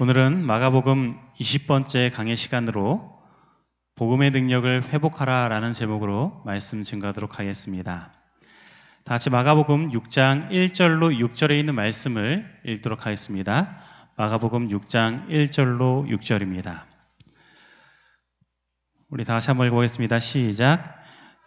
오늘은 0.00 0.44
마가복음 0.44 1.16
20번째 1.38 2.12
강의 2.12 2.34
시간으로 2.34 3.12
복음의 3.94 4.32
능력을 4.32 4.92
회복하라 4.92 5.46
라는 5.46 5.72
제목으로 5.72 6.42
말씀 6.44 6.82
증가하도록 6.82 7.38
하겠습니다. 7.38 8.12
다 9.04 9.14
같이 9.14 9.30
마가복음 9.30 9.92
6장 9.92 10.50
1절로 10.50 11.16
6절에 11.16 11.56
있는 11.60 11.76
말씀을 11.76 12.44
읽도록 12.66 13.06
하겠습니다. 13.06 13.78
마가복음 14.16 14.68
6장 14.68 15.28
1절로 15.28 16.08
6절입니다. 16.08 16.82
우리 19.10 19.24
다 19.24 19.34
같이 19.34 19.46
한번 19.46 19.68
읽어보겠습니다. 19.68 20.18
시작. 20.18 21.04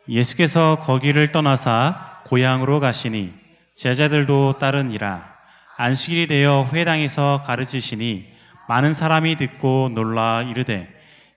예수께서 0.08 0.80
거기를 0.80 1.34
떠나사 1.34 2.22
고향으로 2.28 2.80
가시니 2.80 3.34
제자들도 3.76 4.58
따르니라. 4.58 5.36
안식일이 5.76 6.28
되어 6.28 6.66
회당에서 6.72 7.44
가르치시니 7.46 8.37
많은 8.68 8.94
사람이 8.94 9.38
듣고 9.38 9.92
놀라 9.94 10.42
이르되 10.42 10.88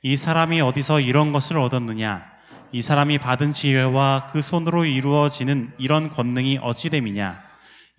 이 0.02 0.16
사람이 0.16 0.60
어디서 0.60 1.00
이런 1.00 1.32
것을 1.32 1.58
얻었느냐? 1.58 2.24
이 2.72 2.80
사람이 2.80 3.18
받은 3.18 3.52
지혜와 3.52 4.28
그 4.32 4.42
손으로 4.42 4.84
이루어지는 4.84 5.72
이런 5.78 6.10
권능이 6.10 6.58
어찌됨이냐? 6.62 7.40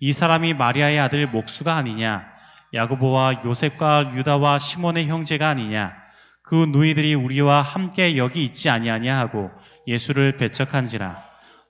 이 0.00 0.12
사람이 0.12 0.54
마리아의 0.54 0.98
아들 0.98 1.26
목수가 1.26 1.76
아니냐? 1.76 2.26
야고보와 2.74 3.42
요셉과 3.44 4.12
유다와 4.16 4.58
시몬의 4.58 5.06
형제가 5.06 5.48
아니냐? 5.48 5.94
그 6.42 6.66
누이들이 6.68 7.14
우리와 7.14 7.62
함께 7.62 8.16
여기 8.16 8.42
있지 8.44 8.68
아니하냐? 8.68 9.16
하고 9.16 9.50
예수를 9.86 10.36
배척한지라. 10.38 11.16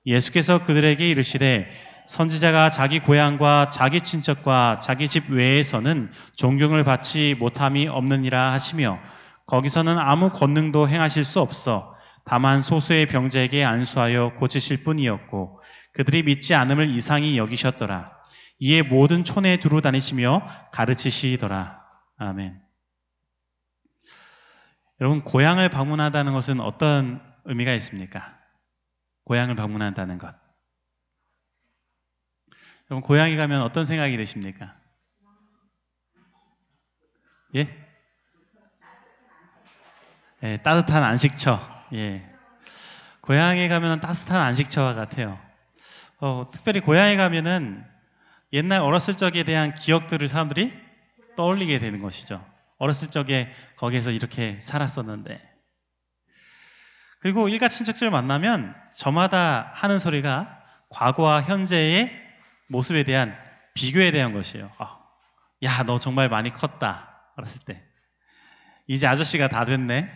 예수께서 0.07 0.65
그들에게 0.65 1.09
이르시되 1.11 1.71
선지자가 2.13 2.71
자기 2.71 3.01
고향과 3.01 3.71
자기 3.71 4.03
친척과 4.03 4.81
자기 4.81 5.09
집 5.09 5.31
외에서는 5.31 6.13
존경을 6.37 6.85
받지 6.85 7.35
못함이 7.39 7.89
없느니라 7.89 8.53
하시며 8.53 8.99
거기서는 9.47 9.99
아무 9.99 10.29
권능도 10.29 10.91
행하실 10.91 11.25
수 11.25 11.41
없어 11.41 11.97
다만 12.27 12.61
소수의 12.61 13.07
병자에게 13.07 13.65
안수하여 13.65 14.35
고치실 14.35 14.85
뿐이었고 14.85 15.63
그들이 15.95 16.23
믿지 16.23 16.55
않음을 16.55 16.91
이상히 16.91 17.39
여기셨더라. 17.39 18.13
이에 18.59 18.83
모든 18.83 19.25
촌에 19.25 19.57
두루 19.57 19.81
다니시며 19.81 20.43
가르치시더라. 20.71 21.81
아멘. 22.19 22.61
여러분 25.01 25.23
고향을 25.25 25.71
방문하다는 25.71 26.35
것은 26.35 26.61
어떤 26.61 27.23
의미가 27.47 27.73
있습니까? 27.73 28.37
고향을 29.25 29.57
방문한다는 29.57 30.19
것. 30.19 30.42
여러분 32.93 33.07
고향에 33.07 33.37
가면 33.37 33.63
어떤 33.63 33.87
생각이 33.87 34.19
드십니까? 34.19 34.75
예? 37.55 37.67
예, 40.43 40.59
따뜻한 40.59 41.03
안식처. 41.03 41.59
예. 41.95 42.23
고향에 43.23 43.69
가면 43.69 44.01
따뜻한 44.01 44.39
안식처와 44.39 44.93
같아요. 44.93 45.41
어, 46.19 46.51
특별히 46.53 46.81
고향에 46.81 47.17
가면은 47.17 47.83
옛날 48.53 48.83
어렸을 48.83 49.17
적에 49.17 49.43
대한 49.43 49.75
기억들을 49.75 50.29
사람들이 50.29 50.71
떠올리게 51.35 51.79
되는 51.79 52.03
것이죠. 52.03 52.45
어렸을 52.77 53.11
적에 53.11 53.51
거기에서 53.77 54.11
이렇게 54.11 54.59
살았었는데. 54.61 55.41
그리고 57.21 57.49
일가 57.49 57.69
친척들을 57.69 58.11
만나면 58.11 58.75
저마다 58.97 59.71
하는 59.77 59.99
소리가 59.99 60.63
과거와 60.91 61.41
현재의 61.41 62.22
모습에 62.73 63.05
대한 63.05 63.39
비교에 63.75 64.11
대한 64.11 64.33
것이에요. 64.33 64.73
아, 64.79 64.99
야, 65.63 65.83
너 65.85 65.99
정말 65.99 66.31
많이 66.31 66.51
컸다. 66.51 67.33
어렸을 67.37 67.61
때. 67.67 67.85
이제 68.87 69.07
아저씨가 69.07 69.49
다 69.49 69.67
됐네. 69.67 70.11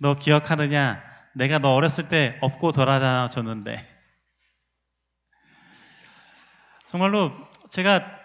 너 0.00 0.14
기억하느냐? 0.16 1.02
내가 1.34 1.58
너 1.58 1.74
어렸을 1.74 2.08
때 2.08 2.38
업고 2.42 2.72
돌아다녀 2.72 3.30
줬는데. 3.30 3.88
정말로 6.86 7.32
제가 7.70 8.20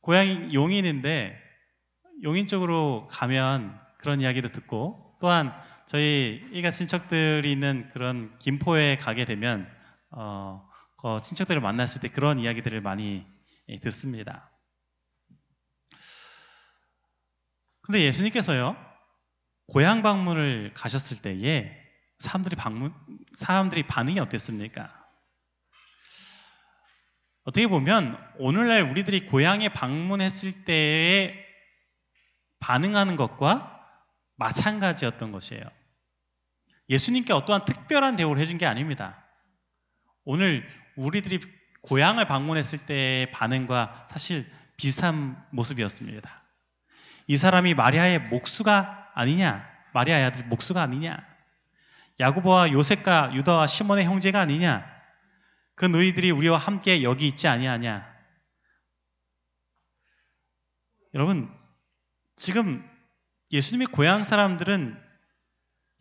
고향이 0.00 0.54
용인인데 0.54 1.38
용인 2.22 2.46
쪽으로 2.46 3.08
가면 3.10 3.78
그런 3.98 4.20
이야기도 4.20 4.48
듣고 4.48 5.16
또한 5.20 5.52
저희 5.86 6.42
일가 6.52 6.70
친척들이 6.70 7.50
있는 7.50 7.90
그런 7.92 8.38
김포에 8.38 8.96
가게 8.96 9.24
되면 9.24 9.77
어, 10.10 10.68
그 10.96 11.20
친척들을 11.22 11.60
만났을 11.60 12.00
때 12.00 12.08
그런 12.08 12.38
이야기들을 12.38 12.80
많이 12.80 13.26
예, 13.68 13.80
듣습니다. 13.80 14.50
근데 17.82 18.02
예수님께서요 18.02 18.76
고향 19.66 20.02
방문을 20.02 20.72
가셨을 20.74 21.22
때에 21.22 21.70
사람들이 22.18 22.56
방문 22.56 22.92
사람들이 23.36 23.86
반응이 23.86 24.18
어땠습니까? 24.18 24.92
어떻게 27.44 27.66
보면 27.66 28.18
오늘날 28.38 28.82
우리들이 28.82 29.26
고향에 29.26 29.70
방문했을 29.70 30.64
때에 30.64 31.34
반응하는 32.60 33.16
것과 33.16 33.74
마찬가지였던 34.36 35.32
것이에요. 35.32 35.62
예수님께 36.90 37.32
어떠한 37.32 37.64
특별한 37.64 38.16
대우를 38.16 38.42
해준 38.42 38.58
게 38.58 38.66
아닙니다. 38.66 39.27
오늘 40.30 40.62
우리들이 40.96 41.40
고향을 41.80 42.28
방문했을 42.28 42.80
때의 42.80 43.32
반응과 43.32 44.08
사실 44.10 44.46
비슷한 44.76 45.42
모습이었습니다. 45.52 46.42
이 47.28 47.38
사람이 47.38 47.72
마리아의 47.72 48.28
목수가 48.28 49.10
아니냐? 49.14 49.66
마리아의 49.94 50.26
아들 50.26 50.44
목수가 50.44 50.82
아니냐? 50.82 51.16
야고보와 52.20 52.72
요셉과 52.72 53.36
유다와 53.36 53.68
시몬의 53.68 54.04
형제가 54.04 54.38
아니냐? 54.38 54.86
그 55.74 55.86
너희들이 55.86 56.30
우리와 56.30 56.58
함께 56.58 57.02
여기 57.02 57.26
있지 57.26 57.48
아니하냐? 57.48 58.06
여러분, 61.14 61.50
지금 62.36 62.86
예수님의 63.50 63.86
고향 63.86 64.22
사람들은 64.22 65.02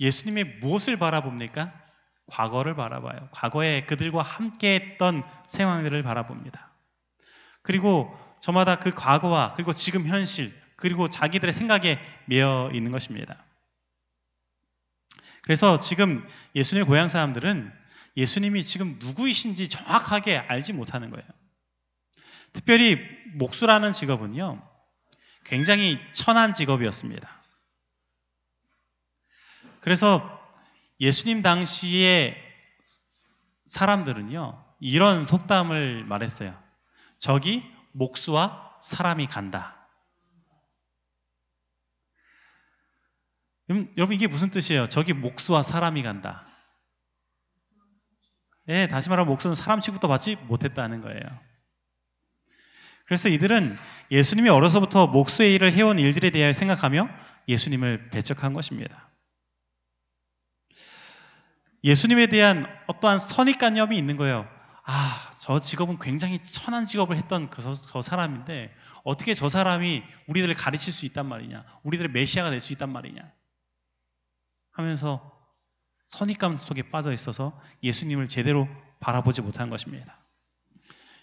예수님의 0.01 0.57
무엇을 0.59 0.99
바라봅니까? 0.99 1.86
과거를 2.27 2.75
바라봐요. 2.75 3.29
과거에 3.31 3.85
그들과 3.85 4.21
함께 4.21 4.75
했던 4.75 5.23
상황들을 5.47 6.01
바라봅니다. 6.03 6.71
그리고 7.61 8.15
저마다 8.41 8.79
그 8.79 8.91
과거와 8.91 9.53
그리고 9.55 9.73
지금 9.73 10.05
현실 10.05 10.53
그리고 10.75 11.09
자기들의 11.09 11.53
생각에 11.53 11.99
매여 12.25 12.71
있는 12.73 12.91
것입니다. 12.91 13.43
그래서 15.41 15.79
지금 15.79 16.27
예수님의 16.55 16.85
고향 16.85 17.09
사람들은 17.09 17.71
예수님이 18.17 18.63
지금 18.63 18.97
누구이신지 18.99 19.69
정확하게 19.69 20.37
알지 20.37 20.73
못하는 20.73 21.09
거예요. 21.09 21.25
특별히 22.53 22.99
목수라는 23.35 23.93
직업은요, 23.93 24.61
굉장히 25.45 25.99
천한 26.13 26.53
직업이었습니다. 26.53 27.29
그래서 29.81 30.36
예수님 31.00 31.41
당시의 31.41 32.35
사람들은요, 33.66 34.63
이런 34.80 35.25
속담을 35.25 36.06
말했어요. 36.06 36.58
저기 37.19 37.63
목수와 37.91 38.78
사람이 38.81 39.28
간다. 39.28 39.75
여러분, 43.69 44.16
이게 44.16 44.28
무슨 44.28 44.50
뜻이에요? 44.50 44.88
저기 44.88 45.13
목수와 45.13 45.62
사람이 45.62 46.02
간다. 46.03 46.47
예, 48.69 48.88
다시 48.88 49.09
말하면 49.09 49.29
목수는 49.29 49.56
사람 49.56 49.81
취급도 49.81 50.08
받지 50.08 50.35
못했다는 50.35 51.02
거예요. 51.02 51.22
그래서 53.05 53.29
이들은 53.29 53.78
예수님이 54.11 54.50
어려서부터 54.50 55.08
목수의 55.08 55.55
일을 55.55 55.73
해온 55.73 55.97
일들에 56.00 56.29
대해 56.29 56.53
생각하며 56.53 57.09
예수님을 57.47 58.09
배척한 58.09 58.53
것입니다. 58.53 59.06
예수님에 61.87 62.28
대한 62.28 62.67
어떠한 62.87 63.19
선입관념이 63.19 63.97
있는 63.97 64.17
거예요. 64.17 64.45
아, 64.84 65.31
저 65.39 65.61
직업은 65.61 65.99
굉장히 65.99 66.43
천한 66.43 66.85
직업을 66.85 67.16
했던 67.16 67.49
그, 67.49 67.61
저 67.61 68.01
사람인데 68.01 68.75
어떻게 69.05 69.34
저 69.34 69.47
사람이 69.47 70.03
우리들을 70.28 70.53
가르칠 70.53 70.91
수 70.91 71.05
있단 71.05 71.25
말이냐? 71.25 71.63
우리들의 71.84 72.11
메시아가 72.11 72.49
될 72.49 72.59
수 72.59 72.73
있단 72.73 72.91
말이냐? 72.91 73.22
하면서 74.72 75.34
선입감 76.07 76.57
속에 76.57 76.89
빠져 76.89 77.13
있어서 77.13 77.57
예수님을 77.84 78.28
제대로 78.28 78.67
바라보지 78.99 79.41
못한 79.41 79.69
것입니다. 79.69 80.17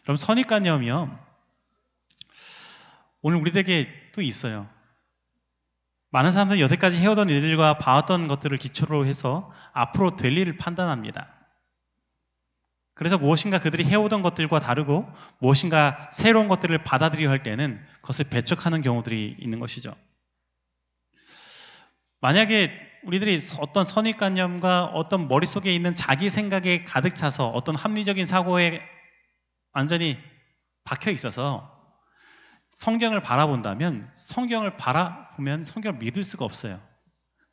그럼 0.04 0.16
선입관념이요. 0.16 1.26
오늘 3.20 3.38
우리들에게 3.38 4.12
또 4.14 4.22
있어요. 4.22 4.66
많은 6.14 6.30
사람들이 6.30 6.60
여태까지 6.60 6.96
해오던 6.98 7.28
일들과 7.28 7.76
봐왔던 7.76 8.28
것들을 8.28 8.56
기초로 8.56 9.04
해서 9.04 9.52
앞으로 9.72 10.14
될 10.14 10.38
일을 10.38 10.56
판단합니다. 10.56 11.28
그래서 12.94 13.18
무엇인가 13.18 13.58
그들이 13.58 13.84
해오던 13.84 14.22
것들과 14.22 14.60
다르고 14.60 15.12
무엇인가 15.40 16.08
새로운 16.12 16.46
것들을 16.46 16.84
받아들여 16.84 17.28
할 17.28 17.42
때는 17.42 17.84
그것을 18.00 18.26
배척하는 18.26 18.80
경우들이 18.82 19.38
있는 19.40 19.58
것이죠. 19.58 19.92
만약에 22.20 22.70
우리들이 23.02 23.40
어떤 23.58 23.84
선입관념과 23.84 24.84
어떤 24.84 25.26
머릿속에 25.26 25.74
있는 25.74 25.96
자기 25.96 26.30
생각에 26.30 26.84
가득 26.84 27.16
차서 27.16 27.48
어떤 27.48 27.74
합리적인 27.74 28.26
사고에 28.26 28.80
완전히 29.72 30.16
박혀 30.84 31.10
있어서 31.10 31.73
성경을 32.76 33.22
바라본다면 33.22 34.10
성경을 34.14 34.76
바라보면 34.76 35.64
성경을 35.64 35.98
믿을 35.98 36.22
수가 36.24 36.44
없어요. 36.44 36.80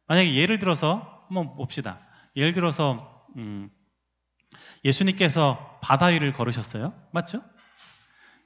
만약에 0.08 0.36
예를 0.36 0.60
들어서 0.60 1.26
한번 1.28 1.56
봅시다. 1.56 2.00
예를 2.36 2.54
들어서 2.54 3.26
음, 3.38 3.70
예수님께서 4.84 5.80
바다 5.82 6.08
위를 6.08 6.34
걸으셨어요. 6.34 6.94
맞죠? 7.12 7.42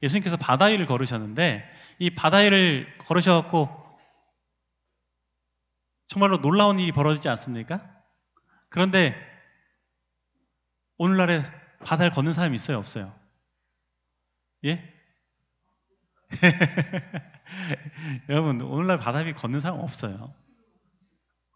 예수님께서 0.04 0.38
바다 0.38 0.66
위를 0.66 0.86
걸으셨는데 0.86 1.64
이 2.00 2.14
바다 2.14 2.38
위를 2.38 2.88
걸으셔갖고 3.00 3.84
정말로 6.08 6.42
놀라운 6.42 6.80
일이 6.80 6.92
벌어지지 6.92 7.30
않습니까? 7.30 7.90
그런데 8.70 9.16
오늘날에 10.98 11.44
바다를 11.84 12.12
걷는 12.12 12.34
사람이 12.34 12.56
있어요, 12.56 12.78
없어요? 12.78 13.14
예? 14.66 14.95
여러분, 18.30 18.62
오늘날 18.62 18.98
바다 18.98 19.20
위 19.20 19.34
걷는 19.34 19.62
사람 19.62 19.80
없어요. 19.80 20.34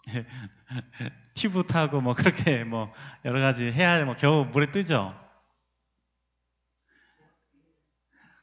튜브 1.36 1.66
타고 1.66 2.02
뭐 2.02 2.14
그렇게 2.14 2.64
뭐 2.64 2.94
여러 3.26 3.40
가지 3.40 3.66
해야 3.72 4.04
뭐 4.06 4.16
겨우 4.16 4.46
물에 4.46 4.72
뜨죠. 4.72 5.16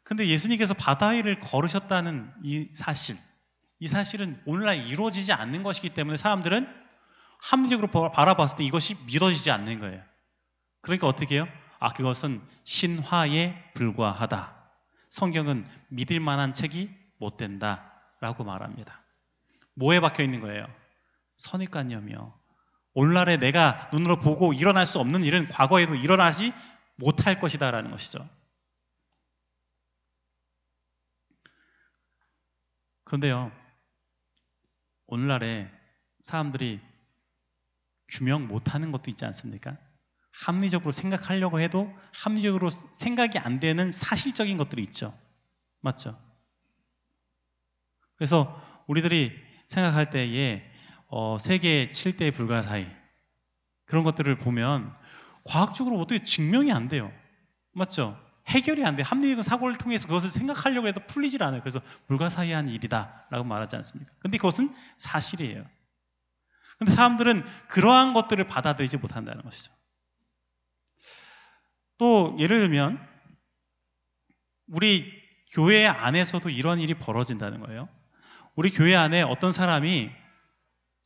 근데 0.03 0.27
예수님께서 0.29 0.75
바다 0.75 1.09
위를 1.09 1.41
걸으셨다는 1.41 2.33
이 2.45 2.69
사실, 2.73 3.17
이 3.81 3.89
사실은 3.89 4.41
오늘날 4.47 4.87
이루어지지 4.87 5.33
않는 5.33 5.65
것이기 5.65 5.91
때문에 5.91 6.17
사람들은 6.17 6.73
합리적으로 7.41 7.89
바라봤을 8.13 8.57
때 8.57 8.65
이것이 8.65 8.97
믿어지지 9.07 9.51
않는 9.51 9.81
거예요. 9.81 10.03
그러니까 10.81 11.09
어떻게 11.09 11.35
해요? 11.35 11.49
아, 11.81 11.93
그것은 11.93 12.41
신화에 12.65 13.73
불과하다. 13.75 14.56
성경은 15.11 15.67
믿을 15.89 16.21
만한 16.21 16.55
책이 16.55 16.91
못 17.19 17.37
된다. 17.37 17.93
라고 18.21 18.45
말합니다. 18.45 19.03
뭐에 19.75 20.01
박혀 20.01 20.23
있는 20.23 20.41
거예요? 20.41 20.67
선입관념이요. 21.37 22.33
오늘날에 22.95 23.37
내가 23.37 23.91
눈으로 23.93 24.21
보고 24.21 24.55
일어날 24.55 24.87
수 24.87 24.99
없는 24.99 25.23
일은 25.23 25.47
과거에도 25.47 25.95
일어나지 25.95 26.53
못할 26.97 27.39
것이다. 27.39 27.71
라는 27.71 27.91
것이죠. 27.91 28.27
그런데요, 33.05 33.53
오늘날에 35.07 35.71
사람들이 36.23 36.81
규명 38.09 38.49
못하는 38.49 38.91
것도 38.91 39.11
있지 39.11 39.25
않습니까? 39.27 39.77
합리적으로 40.45 40.93
생각하려고 40.93 41.61
해도 41.61 41.93
합리적으로 42.13 42.71
생각이 42.71 43.39
안 43.39 43.59
되는 43.59 43.91
사실적인 43.91 44.57
것들이 44.57 44.83
있죠. 44.83 45.17
맞죠? 45.81 46.19
그래서 48.17 48.61
우리들이 48.87 49.33
생각할 49.69 50.11
때에 50.11 50.63
어, 51.09 51.39
세계 51.39 51.91
7대 51.91 52.35
불가사의 52.35 52.95
그런 53.87 54.05
것들을 54.05 54.39
보면 54.39 54.93
과학적으로 55.45 55.99
어떻게 55.99 56.25
증명이 56.25 56.73
안 56.73 56.89
돼요. 56.89 57.13
맞죠? 57.73 58.21
해결이 58.49 58.85
안 58.85 58.97
돼. 58.97 59.03
합리적인 59.03 59.43
사고를 59.43 59.77
통해서 59.77 60.07
그것을 60.07 60.31
생각하려고 60.31 60.87
해도 60.87 61.01
풀리질 61.07 61.43
않아요. 61.43 61.61
그래서 61.61 61.81
불가사의한 62.09 62.69
일이다라고 62.69 63.45
말하지 63.45 63.77
않습니까? 63.77 64.13
근데 64.19 64.39
그것은 64.39 64.75
사실이에요. 64.99 65.65
근데 66.79 66.95
사람들은 66.95 67.45
그러한 67.69 68.13
것들을 68.13 68.47
받아들이지 68.47 68.99
못한다는 68.99 69.43
것이죠. 69.43 69.73
또 71.99 72.37
예를 72.39 72.59
들면 72.59 73.05
우리 74.69 75.13
교회 75.53 75.87
안에서도 75.87 76.51
이런 76.51 76.81
일이 76.81 76.95
벌어진다는 76.95 77.61
거예요. 77.61 77.89
우리 78.55 78.71
교회 78.71 78.95
안에 78.95 79.23
어떤 79.23 79.53
사람이 79.53 80.11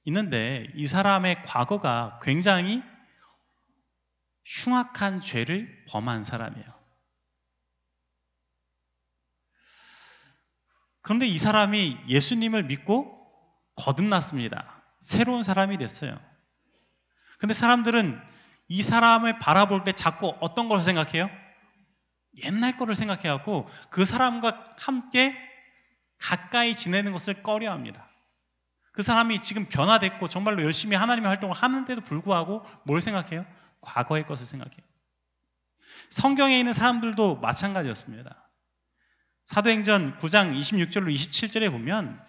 있는데 0.05 0.67
이 0.75 0.87
사람의 0.87 1.45
과거가 1.45 2.21
굉장히 2.23 2.83
흉악한 4.45 5.21
죄를 5.21 5.85
범한 5.89 6.25
사람이에요. 6.25 6.81
그런데 11.03 11.27
이 11.27 11.39
사람이 11.39 11.97
예수님을 12.09 12.65
믿고 12.65 13.17
거듭났습니다. 13.77 14.83
새로운 15.01 15.43
사람이 15.43 15.79
됐어요. 15.79 16.19
근데 17.39 17.55
사람들은 17.55 18.21
이 18.71 18.85
사람을 18.85 19.41
바라볼 19.41 19.83
때 19.83 19.93
자꾸 19.93 20.37
어떤 20.39 20.69
걸 20.69 20.81
생각해요? 20.81 21.29
옛날 22.45 22.77
거를 22.77 22.95
생각해갖고 22.95 23.69
그 23.91 24.05
사람과 24.05 24.71
함께 24.79 25.37
가까이 26.19 26.77
지내는 26.77 27.13
것을 27.13 27.43
꺼려 27.43 27.73
합니다. 27.73 28.09
그 28.93 29.03
사람이 29.03 29.43
지금 29.43 29.67
변화됐고 29.67 30.29
정말로 30.29 30.63
열심히 30.63 30.97
하나님의 30.97 31.27
활동을 31.27 31.57
하는데도 31.57 32.03
불구하고 32.03 32.65
뭘 32.85 33.03
생각해요? 33.03 33.45
과거의 33.81 34.25
것을 34.25 34.47
생각해요. 34.47 34.87
성경에 36.11 36.57
있는 36.57 36.73
사람들도 36.73 37.41
마찬가지였습니다. 37.41 38.51
사도행전 39.47 40.17
9장 40.21 40.57
26절로 40.57 41.13
27절에 41.13 41.73
보면 41.73 42.25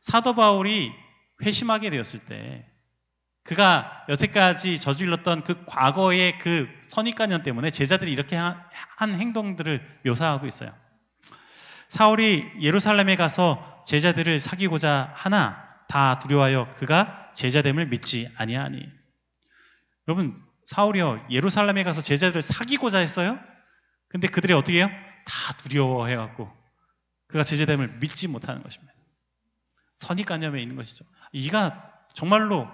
사도 0.00 0.34
바울이 0.34 0.92
회심하게 1.42 1.88
되었을 1.88 2.26
때 2.26 2.66
그가 3.48 4.04
여태까지 4.10 4.78
저질렀던 4.78 5.42
그 5.42 5.64
과거의 5.64 6.38
그 6.38 6.68
선입관념 6.88 7.42
때문에 7.42 7.70
제자들이 7.70 8.12
이렇게 8.12 8.36
한 8.36 8.60
행동들을 9.14 10.00
묘사하고 10.04 10.46
있어요. 10.46 10.70
사울이 11.88 12.44
예루살렘에 12.60 13.16
가서 13.16 13.82
제자들을 13.86 14.38
사귀고자 14.38 15.14
하나 15.14 15.66
다 15.88 16.18
두려워하여 16.18 16.74
그가 16.74 17.32
제자됨을 17.34 17.86
믿지 17.86 18.30
아니하니. 18.36 18.86
여러분 20.06 20.38
사울이요 20.66 21.28
예루살렘에 21.30 21.84
가서 21.84 22.02
제자들을 22.02 22.42
사귀고자 22.42 22.98
했어요. 22.98 23.40
근데 24.08 24.28
그들이 24.28 24.52
어떻게 24.52 24.76
해요? 24.76 24.90
다 25.24 25.54
두려워해갖고 25.54 26.54
그가 27.28 27.44
제자됨을 27.44 27.96
믿지 28.00 28.28
못하는 28.28 28.62
것입니다. 28.62 28.92
선입관념에 29.94 30.60
있는 30.60 30.76
것이죠. 30.76 31.06
이가 31.32 31.94
정말로 32.12 32.68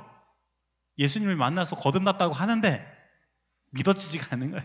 예수님을 0.98 1.36
만나서 1.36 1.76
거듭났다고 1.76 2.34
하는데 2.34 2.86
믿어지지가 3.70 4.28
않는 4.32 4.52
거예요. 4.52 4.64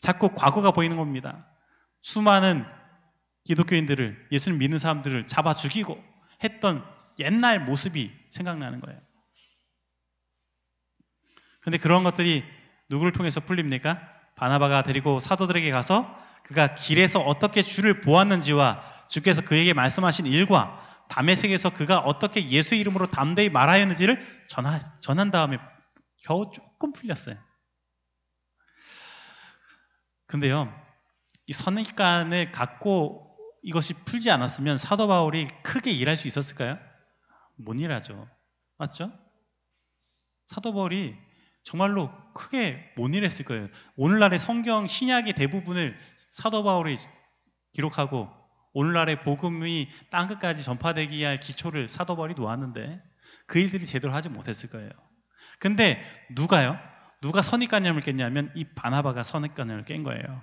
자꾸 0.00 0.30
과거가 0.34 0.72
보이는 0.72 0.96
겁니다. 0.96 1.46
수많은 2.02 2.64
기독교인들을 3.44 4.28
예수님 4.32 4.58
믿는 4.58 4.78
사람들을 4.78 5.26
잡아 5.26 5.54
죽이고 5.54 6.02
했던 6.42 6.84
옛날 7.18 7.64
모습이 7.64 8.12
생각나는 8.30 8.80
거예요. 8.80 9.00
그런데 11.60 11.78
그런 11.78 12.02
것들이 12.02 12.44
누구를 12.88 13.12
통해서 13.12 13.40
풀립니까? 13.40 14.00
바나바가 14.36 14.82
데리고 14.82 15.20
사도들에게 15.20 15.70
가서 15.70 16.20
그가 16.44 16.74
길에서 16.74 17.20
어떻게 17.20 17.62
주를 17.62 18.00
보았는지와 18.00 19.06
주께서 19.08 19.42
그에게 19.42 19.72
말씀하신 19.72 20.26
일과 20.26 20.81
담에색에서 21.12 21.74
그가 21.74 21.98
어떻게 21.98 22.48
예수 22.48 22.74
이름으로 22.74 23.10
담대히 23.10 23.50
말하였는지를 23.50 24.46
전하, 24.48 24.80
전한 25.00 25.30
다음에 25.30 25.58
겨우 26.22 26.50
조금 26.52 26.92
풀렸어요. 26.92 27.36
근데요, 30.26 30.72
이 31.46 31.52
선입관을 31.52 32.52
갖고 32.52 33.36
이것이 33.62 33.92
풀지 34.04 34.30
않았으면 34.30 34.78
사도 34.78 35.06
바울이 35.06 35.48
크게 35.62 35.90
일할 35.92 36.16
수 36.16 36.28
있었을까요? 36.28 36.78
못 37.56 37.74
일하죠. 37.74 38.26
맞죠? 38.78 39.12
사도 40.46 40.72
바울이 40.72 41.14
정말로 41.62 42.10
크게 42.32 42.90
못 42.96 43.14
일했을 43.14 43.44
거예요. 43.44 43.68
오늘날의 43.96 44.38
성경 44.38 44.86
신약의 44.86 45.34
대부분을 45.34 45.94
사도 46.30 46.64
바울이 46.64 46.96
기록하고 47.74 48.41
오늘날의 48.72 49.22
복음이 49.22 49.88
땅 50.10 50.28
끝까지 50.28 50.62
전파되기 50.62 51.22
할 51.24 51.38
기초를 51.38 51.88
사도 51.88 52.16
바울이 52.16 52.34
놓았는데 52.34 53.02
그 53.46 53.58
일들이 53.58 53.86
제대로 53.86 54.12
하지 54.12 54.28
못했을 54.28 54.70
거예요. 54.70 54.90
근데 55.58 56.02
누가요? 56.30 56.78
누가 57.20 57.42
선입관념을 57.42 58.00
깼냐면 58.02 58.50
이 58.56 58.64
바나바가 58.64 59.22
선입관념을 59.22 59.84
깬 59.84 60.02
거예요. 60.02 60.42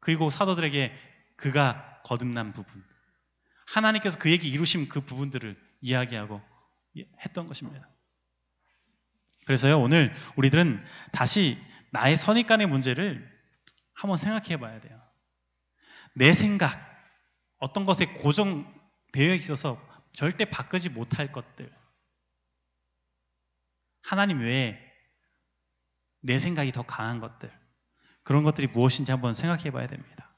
그리고 0.00 0.30
사도들에게 0.30 0.92
그가 1.36 2.00
거듭난 2.04 2.52
부분, 2.52 2.84
하나님께서 3.66 4.18
그에게 4.18 4.48
이루신 4.48 4.88
그 4.88 5.00
부분들을 5.00 5.56
이야기하고 5.80 6.40
했던 7.24 7.46
것입니다. 7.46 7.88
그래서요, 9.46 9.80
오늘 9.80 10.14
우리들은 10.36 10.84
다시 11.12 11.58
나의 11.90 12.16
선입관의 12.16 12.66
문제를 12.66 13.28
한번 13.94 14.16
생각해 14.16 14.58
봐야 14.58 14.80
돼요. 14.80 15.01
내 16.14 16.34
생각, 16.34 16.78
어떤 17.58 17.84
것에 17.84 18.06
고정되어 18.06 19.34
있어서 19.34 19.80
절대 20.12 20.44
바꾸지 20.44 20.90
못할 20.90 21.32
것들. 21.32 21.72
하나님 24.02 24.40
외에 24.40 24.78
내 26.20 26.38
생각이 26.38 26.72
더 26.72 26.82
강한 26.82 27.20
것들. 27.20 27.50
그런 28.24 28.44
것들이 28.44 28.68
무엇인지 28.68 29.10
한번 29.10 29.34
생각해 29.34 29.70
봐야 29.70 29.86
됩니다. 29.86 30.30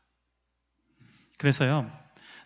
그래서요, 1.38 1.90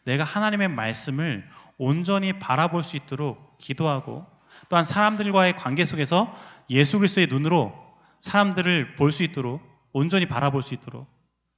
내가 0.04 0.24
하나님의 0.24 0.68
말씀을 0.68 1.48
온전히 1.76 2.38
바라볼 2.38 2.82
수 2.82 2.96
있도록 2.96 3.58
기도하고 3.58 4.26
또한 4.68 4.84
사람들과의 4.84 5.56
관계 5.56 5.84
속에서 5.84 6.34
예수 6.70 6.98
그리스도의 6.98 7.28
눈으로 7.28 7.72
사람들을 8.20 8.96
볼 8.96 9.12
수 9.12 9.22
있도록 9.22 9.62
온전히 9.92 10.26
바라볼 10.26 10.62
수 10.62 10.74
있도록 10.74 11.06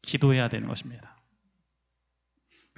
기도해야 0.03 0.49
되는 0.49 0.69
것입니다. 0.69 1.17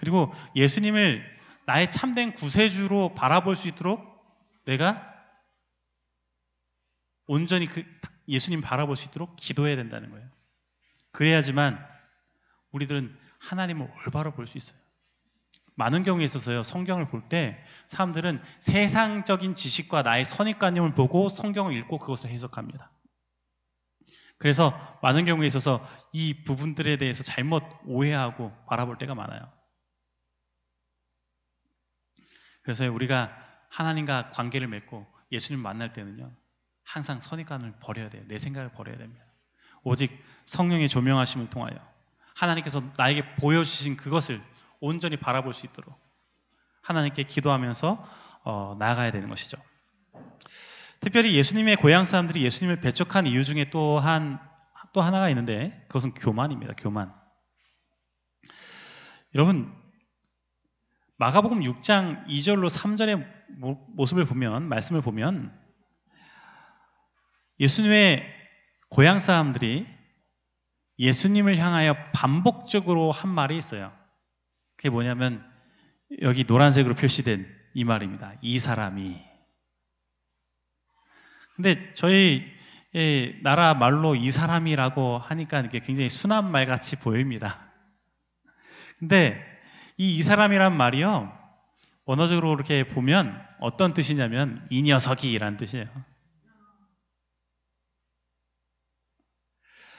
그리고 0.03 0.35
예수님을 0.57 1.25
나의 1.65 1.89
참된 1.93 2.33
구세주로 2.33 3.15
바라볼 3.15 3.55
수 3.55 3.69
있도록 3.69 4.05
내가 4.65 5.09
온전히 7.29 7.67
그 7.67 7.85
예수님 8.27 8.63
바라볼 8.63 8.97
수 8.97 9.07
있도록 9.07 9.37
기도해야 9.37 9.77
된다는 9.77 10.11
거예요. 10.11 10.29
그래야지만 11.13 11.79
우리들은 12.73 13.17
하나님을 13.39 13.89
올바로 14.05 14.33
볼 14.33 14.49
수 14.49 14.59
있어요. 14.59 14.77
많은 15.77 16.03
경우에 16.03 16.25
있어서요, 16.25 16.65
성경을 16.65 17.07
볼 17.07 17.29
때 17.29 17.57
사람들은 17.87 18.43
세상적인 18.59 19.55
지식과 19.55 20.03
나의 20.03 20.25
선입관념을 20.25 20.97
보고 20.97 21.29
성경을 21.29 21.75
읽고 21.75 22.01
그것을 22.01 22.29
해석합니다. 22.31 22.91
그래서 24.39 24.77
많은 25.01 25.27
경우에 25.27 25.47
있어서 25.47 25.81
이 26.13 26.43
부분들에 26.43 26.97
대해서 26.97 27.23
잘못 27.23 27.63
오해하고 27.87 28.53
바라볼 28.67 28.99
때가 28.99 29.15
많아요. 29.15 29.62
그래서 32.63 32.91
우리가 32.91 33.37
하나님과 33.69 34.31
관계를 34.31 34.69
맺고 34.69 35.07
예수님 35.31 35.61
만날 35.61 35.93
때는요, 35.93 36.31
항상 36.85 37.21
선입관을 37.21 37.75
버려야 37.81 38.11
돼요. 38.11 38.23
내 38.27 38.39
생각을 38.39 38.71
버려야 38.73 38.97
됩니다. 38.99 39.25
오직 39.83 40.17
성령의 40.47 40.89
조명하심을 40.89 41.51
통하여 41.51 41.77
하나님께서 42.35 42.83
나에게 42.97 43.35
보여주신 43.37 43.97
그것을 43.97 44.41
온전히 44.81 45.17
바라볼 45.17 45.55
수 45.55 45.67
있도록 45.67 45.99
하나님께 46.83 47.25
기도하면서 47.25 48.09
어, 48.45 48.77
나아가야 48.79 49.13
되는 49.13 49.29
것이죠. 49.29 49.57
특별히 51.01 51.35
예수님의 51.35 51.77
고향 51.77 52.05
사람들이 52.05 52.45
예수님을 52.45 52.81
배척한 52.81 53.27
이유 53.27 53.45
중에 53.45 53.71
또 53.71 53.99
한, 53.99 54.41
또 54.93 55.01
하나가 55.01 55.29
있는데 55.31 55.85
그것은 55.89 56.15
교만입니다. 56.15 56.75
교만. 56.79 57.13
여러분, 59.35 59.73
마가복음 61.23 61.61
6장 61.61 62.27
2절로 62.27 62.69
3절의 62.69 63.25
모습을 63.95 64.25
보면, 64.25 64.69
말씀을 64.69 65.03
보면 65.03 65.57
예수님의 67.61 68.29
고향 68.89 69.21
사람들이 69.21 69.87
예수님을 70.99 71.59
향하여 71.59 71.95
반복적으로 72.13 73.13
한 73.13 73.31
말이 73.31 73.57
있어요. 73.57 73.97
그게 74.75 74.91
뭐냐면 74.91 75.49
여기 76.23 76.43
노란색으로 76.43 76.97
표시된 76.97 77.47
이 77.75 77.85
말입니다. 77.85 78.35
이 78.41 78.59
사람이. 78.59 79.23
근데 81.55 81.95
저희 81.95 82.45
나라 83.45 83.75
말로 83.75 84.17
이 84.17 84.33
사람이라고 84.33 85.19
하니까 85.19 85.61
이게 85.61 85.79
굉장히 85.79 86.09
순한 86.09 86.51
말 86.51 86.67
같이 86.67 86.99
보입니다. 86.99 87.73
근데 88.99 89.52
이 90.03 90.19
이 90.19 90.25
사람이란 90.25 90.77
말이요. 90.77 91.33
언어적으로 92.07 92.55
이렇게 92.55 92.89
보면 92.89 93.41
어떤 93.61 93.95
뜻이냐면 93.95 94.67
이 94.69 94.83
녀석이라는 94.83 95.57
뜻이에요. 95.59 95.87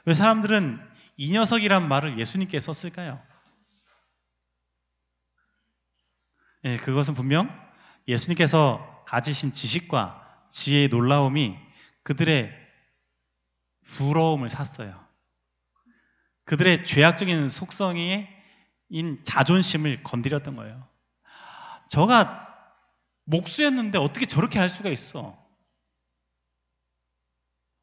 왜 0.05 0.13
사람들은 0.13 0.85
이 1.15 1.31
녀석이란 1.31 1.87
말을 1.87 2.19
예수님께 2.19 2.59
썼을까요? 2.59 3.21
예, 6.65 6.75
그것은 6.75 7.13
분명 7.13 7.49
예수님께서 8.05 9.05
가지신 9.07 9.53
지식과 9.53 10.49
지혜의 10.51 10.89
놀라움이 10.89 11.57
그들의 12.03 12.51
부러움을 13.95 14.49
샀어요. 14.49 15.01
그들의 16.43 16.83
죄악적인 16.83 17.47
속성 17.47 17.95
인 18.93 19.23
자존심을 19.23 20.03
건드렸던 20.03 20.55
거예요. 20.55 20.87
저가 21.89 22.47
목수였는데 23.23 23.97
어떻게 23.97 24.27
저렇게 24.27 24.59
할 24.59 24.69
수가 24.69 24.89
있어? 24.89 25.35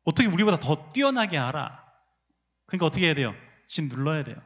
어떻게 0.04 0.28
우리보다 0.28 0.60
더 0.60 0.92
뛰어나게 0.92 1.36
알아? 1.36 1.84
그러니까 2.66 2.86
어떻게 2.86 3.06
해야 3.06 3.14
돼요? 3.14 3.34
진 3.66 3.88
눌러야 3.88 4.22
돼요. 4.22 4.40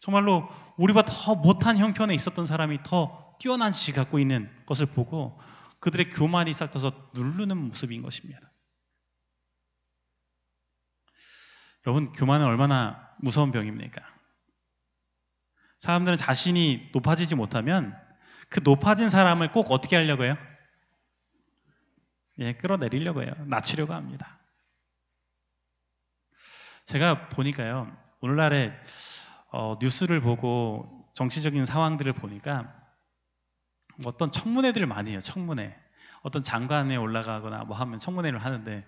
정말로 0.00 0.48
우리보다 0.76 1.08
더 1.08 1.36
못한 1.36 1.78
형편에 1.78 2.16
있었던 2.16 2.46
사람이 2.46 2.80
더 2.82 3.36
뛰어난 3.38 3.72
지 3.72 3.92
갖고 3.92 4.18
있는 4.18 4.50
것을 4.66 4.86
보고 4.86 5.40
그들의 5.78 6.10
교만이 6.10 6.52
싹터서 6.52 7.10
누르는 7.14 7.56
모습인 7.56 8.02
것입니다. 8.02 8.40
여러분, 11.86 12.12
교만은 12.12 12.44
얼마나 12.44 13.05
무서운 13.18 13.52
병입니까? 13.52 14.02
사람들은 15.78 16.16
자신이 16.16 16.90
높아지지 16.92 17.34
못하면 17.34 17.96
그 18.48 18.60
높아진 18.62 19.10
사람을 19.10 19.52
꼭 19.52 19.70
어떻게 19.70 19.96
하려고 19.96 20.24
해요? 20.24 20.36
예, 22.38 22.52
끌어내리려고 22.54 23.22
해요. 23.22 23.32
낮추려고 23.46 23.94
합니다. 23.94 24.38
제가 26.84 27.28
보니까요, 27.28 27.96
오늘날에 28.20 28.72
어, 29.50 29.76
뉴스를 29.80 30.20
보고 30.20 31.10
정치적인 31.14 31.64
상황들을 31.64 32.12
보니까 32.12 32.72
어떤 34.04 34.30
청문회들을 34.30 34.86
많이 34.86 35.10
해요. 35.12 35.20
청문회. 35.20 35.74
어떤 36.22 36.42
장관에 36.42 36.96
올라가거나 36.96 37.64
뭐 37.64 37.76
하면 37.76 37.98
청문회를 37.98 38.38
하는데 38.44 38.84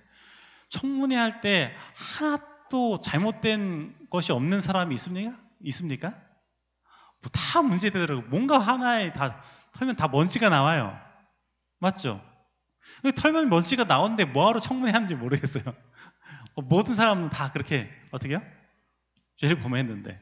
청문회 0.71 1.17
할 1.17 1.41
때 1.41 1.75
하나 1.95 2.39
도 2.69 3.01
잘못된 3.01 4.09
것이 4.11 4.33
없는 4.33 4.61
사람이 4.61 4.95
있습니까? 4.97 5.37
있습니까? 5.61 6.11
뭐 6.11 7.31
다 7.33 7.63
문제되더라고. 7.63 8.23
뭔가 8.29 8.59
하나에 8.59 9.13
다 9.13 9.43
털면 9.73 9.97
다 9.97 10.09
먼지가 10.09 10.49
나와요. 10.49 10.99
맞죠? 11.79 12.23
털면 13.17 13.49
먼지가 13.49 13.85
나오는데 13.85 14.25
뭐하러 14.27 14.61
청문회 14.61 14.93
하는지 14.93 15.15
모르겠어요. 15.15 15.65
어, 16.55 16.63
모든 16.63 16.95
사람은 16.95 17.31
다 17.31 17.53
그렇게 17.53 17.91
어떻게요? 18.11 18.43
죄를 19.37 19.61
범했는데 19.61 20.21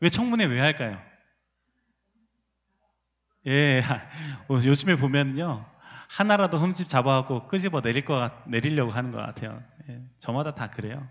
왜 0.00 0.10
청문회 0.10 0.44
왜 0.46 0.60
할까요? 0.60 1.00
예, 3.46 3.82
어, 4.48 4.54
요즘에 4.54 4.96
보면요. 4.96 5.73
하나라도 6.14 6.58
흠집 6.58 6.88
잡아갖고 6.88 7.48
끄집어 7.48 7.80
내릴 7.80 8.04
것 8.04 8.14
같, 8.14 8.48
내리려고 8.48 8.92
하는 8.92 9.10
것 9.10 9.18
같아요. 9.18 9.60
예, 9.88 10.00
저마다 10.20 10.54
다 10.54 10.70
그래요. 10.70 11.08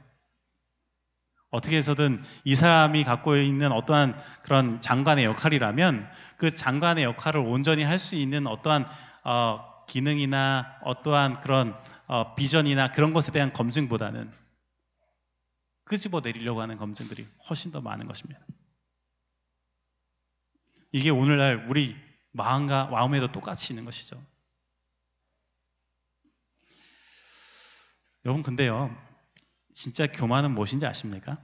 어떻게 1.50 1.75
해서든 1.77 2.24
이 2.45 2.55
사람이 2.55 3.03
갖고 3.03 3.36
있는 3.36 3.74
어떠한 3.74 4.17
그런 4.43 4.81
장관의 4.81 5.25
역할이라면 5.25 6.10
그 6.38 6.55
장관의 6.55 7.03
역할을 7.03 7.41
온전히 7.41 7.83
할 7.83 8.00
수 8.00 8.15
있는 8.15 8.48
어떠한 8.48 8.86
어, 9.25 9.86
기능이나 9.88 10.79
어떠한 10.83 11.41
그런 11.41 11.75
어, 12.07 12.33
비전이나 12.36 12.91
그런 12.93 13.13
것에 13.13 13.33
대한 13.33 13.51
검증보다는 13.51 14.31
끄집어 15.83 16.22
내리려고 16.22 16.62
하는 16.62 16.77
검증들이 16.77 17.27
훨씬 17.50 17.74
더 17.74 17.81
많은 17.81 18.07
것입니다. 18.07 18.39
이게 20.93 21.10
오늘날 21.10 21.65
우리 21.69 21.95
마음과 22.31 22.86
마음에도 22.86 23.31
똑같이 23.33 23.74
있는 23.74 23.83
것이죠. 23.83 24.17
여러분 28.25 28.44
근데요. 28.44 28.96
진짜 29.74 30.08
교만은 30.08 30.51
무엇인지 30.51 30.86
아십니까? 30.86 31.38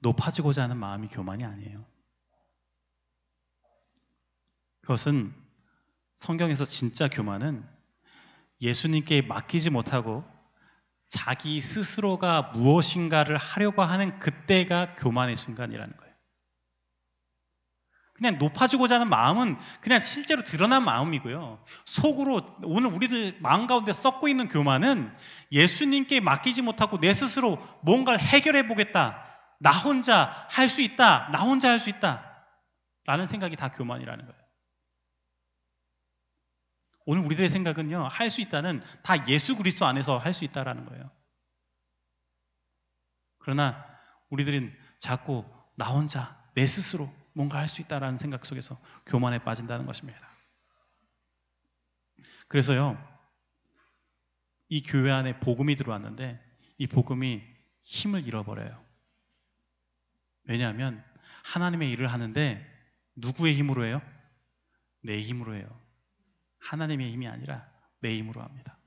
높아지고자 0.00 0.64
하는 0.64 0.76
마음이 0.76 1.08
교만이 1.08 1.44
아니에요. 1.44 1.84
그것은 4.82 5.32
성경에서 6.16 6.64
진짜 6.64 7.08
교만은 7.08 7.66
예수님께 8.60 9.22
맡기지 9.22 9.70
못하고 9.70 10.24
자기 11.08 11.60
스스로가 11.60 12.52
무엇인가를 12.54 13.36
하려고 13.36 13.82
하는 13.82 14.18
그때가 14.20 14.96
교만의 14.96 15.36
순간이라는 15.36 15.96
거예요. 15.96 15.99
그냥 18.20 18.38
높아지고자 18.38 18.96
하는 18.96 19.08
마음은 19.08 19.56
그냥 19.80 20.02
실제로 20.02 20.44
드러난 20.44 20.84
마음이고요. 20.84 21.64
속으로 21.86 22.42
오늘 22.64 22.92
우리들 22.92 23.38
마음 23.40 23.66
가운데 23.66 23.94
썩고 23.94 24.28
있는 24.28 24.48
교만은 24.48 25.10
예수님께 25.52 26.20
맡기지 26.20 26.60
못하고 26.60 27.00
내 27.00 27.14
스스로 27.14 27.56
뭔가를 27.80 28.20
해결해 28.20 28.68
보겠다. 28.68 29.26
나 29.58 29.72
혼자 29.72 30.46
할 30.50 30.68
수 30.68 30.82
있다. 30.82 31.30
나 31.32 31.38
혼자 31.40 31.70
할 31.70 31.78
수 31.78 31.88
있다. 31.88 32.44
라는 33.06 33.26
생각이 33.26 33.56
다 33.56 33.72
교만이라는 33.72 34.26
거예요. 34.26 34.40
오늘 37.06 37.24
우리들의 37.24 37.48
생각은요, 37.48 38.06
할 38.06 38.30
수 38.30 38.42
있다는 38.42 38.82
다 39.02 39.26
예수 39.28 39.56
그리스도 39.56 39.86
안에서 39.86 40.18
할 40.18 40.34
수 40.34 40.44
있다라는 40.44 40.84
거예요. 40.84 41.10
그러나 43.38 43.82
우리들은 44.28 44.76
자꾸 44.98 45.46
나 45.76 45.86
혼자 45.86 46.38
내 46.54 46.66
스스로 46.66 47.10
뭔가 47.32 47.58
할 47.58 47.68
수 47.68 47.80
있다라는 47.82 48.18
생각 48.18 48.44
속에서 48.44 48.80
교만에 49.06 49.38
빠진다는 49.38 49.86
것입니다. 49.86 50.18
그래서요, 52.48 52.98
이 54.68 54.82
교회 54.82 55.10
안에 55.10 55.40
복음이 55.40 55.76
들어왔는데 55.76 56.40
이 56.78 56.86
복음이 56.86 57.42
힘을 57.84 58.26
잃어버려요. 58.26 58.84
왜냐하면 60.44 61.04
하나님의 61.44 61.90
일을 61.92 62.12
하는데 62.12 62.66
누구의 63.16 63.54
힘으로 63.54 63.84
해요? 63.84 64.02
내 65.02 65.20
힘으로 65.20 65.54
해요. 65.54 65.80
하나님의 66.58 67.12
힘이 67.12 67.28
아니라 67.28 67.68
내 68.00 68.16
힘으로 68.16 68.42
합니다. 68.42 68.78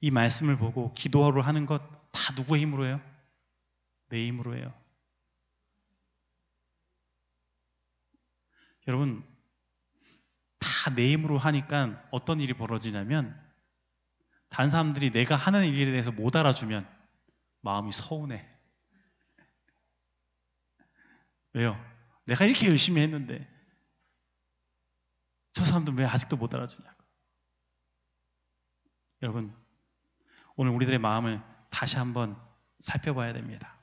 이 0.00 0.10
말씀을 0.10 0.56
보고 0.58 0.92
기도하러 0.94 1.40
하는 1.42 1.66
것 1.66 1.96
다 2.16 2.32
누구의 2.34 2.62
힘으로 2.62 2.86
해요? 2.86 3.00
내 4.08 4.26
힘으로 4.26 4.56
해요. 4.56 4.72
여러분, 8.86 9.24
다 10.58 10.94
내 10.94 11.10
힘으로 11.12 11.36
하니까 11.38 12.06
어떤 12.10 12.40
일이 12.40 12.52
벌어지냐면, 12.54 13.38
다른 14.48 14.70
사람들이 14.70 15.10
내가 15.10 15.34
하는 15.34 15.64
일에 15.64 15.90
대해서 15.90 16.12
못 16.12 16.36
알아주면 16.36 16.88
마음이 17.60 17.92
서운해. 17.92 18.48
왜요? 21.52 21.76
내가 22.24 22.44
이렇게 22.44 22.68
열심히 22.68 23.02
했는데, 23.02 23.48
저 25.52 25.64
사람들 25.64 25.94
왜 25.94 26.04
아직도 26.04 26.36
못 26.36 26.54
알아주냐고. 26.54 27.02
여러분, 29.22 29.56
오늘 30.54 30.72
우리들의 30.72 30.98
마음을 30.98 31.42
다시 31.70 31.96
한번 31.96 32.40
살펴봐야 32.80 33.32
됩니다. 33.32 33.76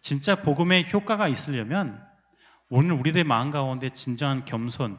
진짜 0.00 0.42
복음의 0.42 0.92
효과가 0.92 1.28
있으려면 1.28 2.06
오늘 2.70 2.92
우리들의 2.92 3.24
마음 3.24 3.50
가운데 3.50 3.90
진정한 3.90 4.44
겸손, 4.44 4.98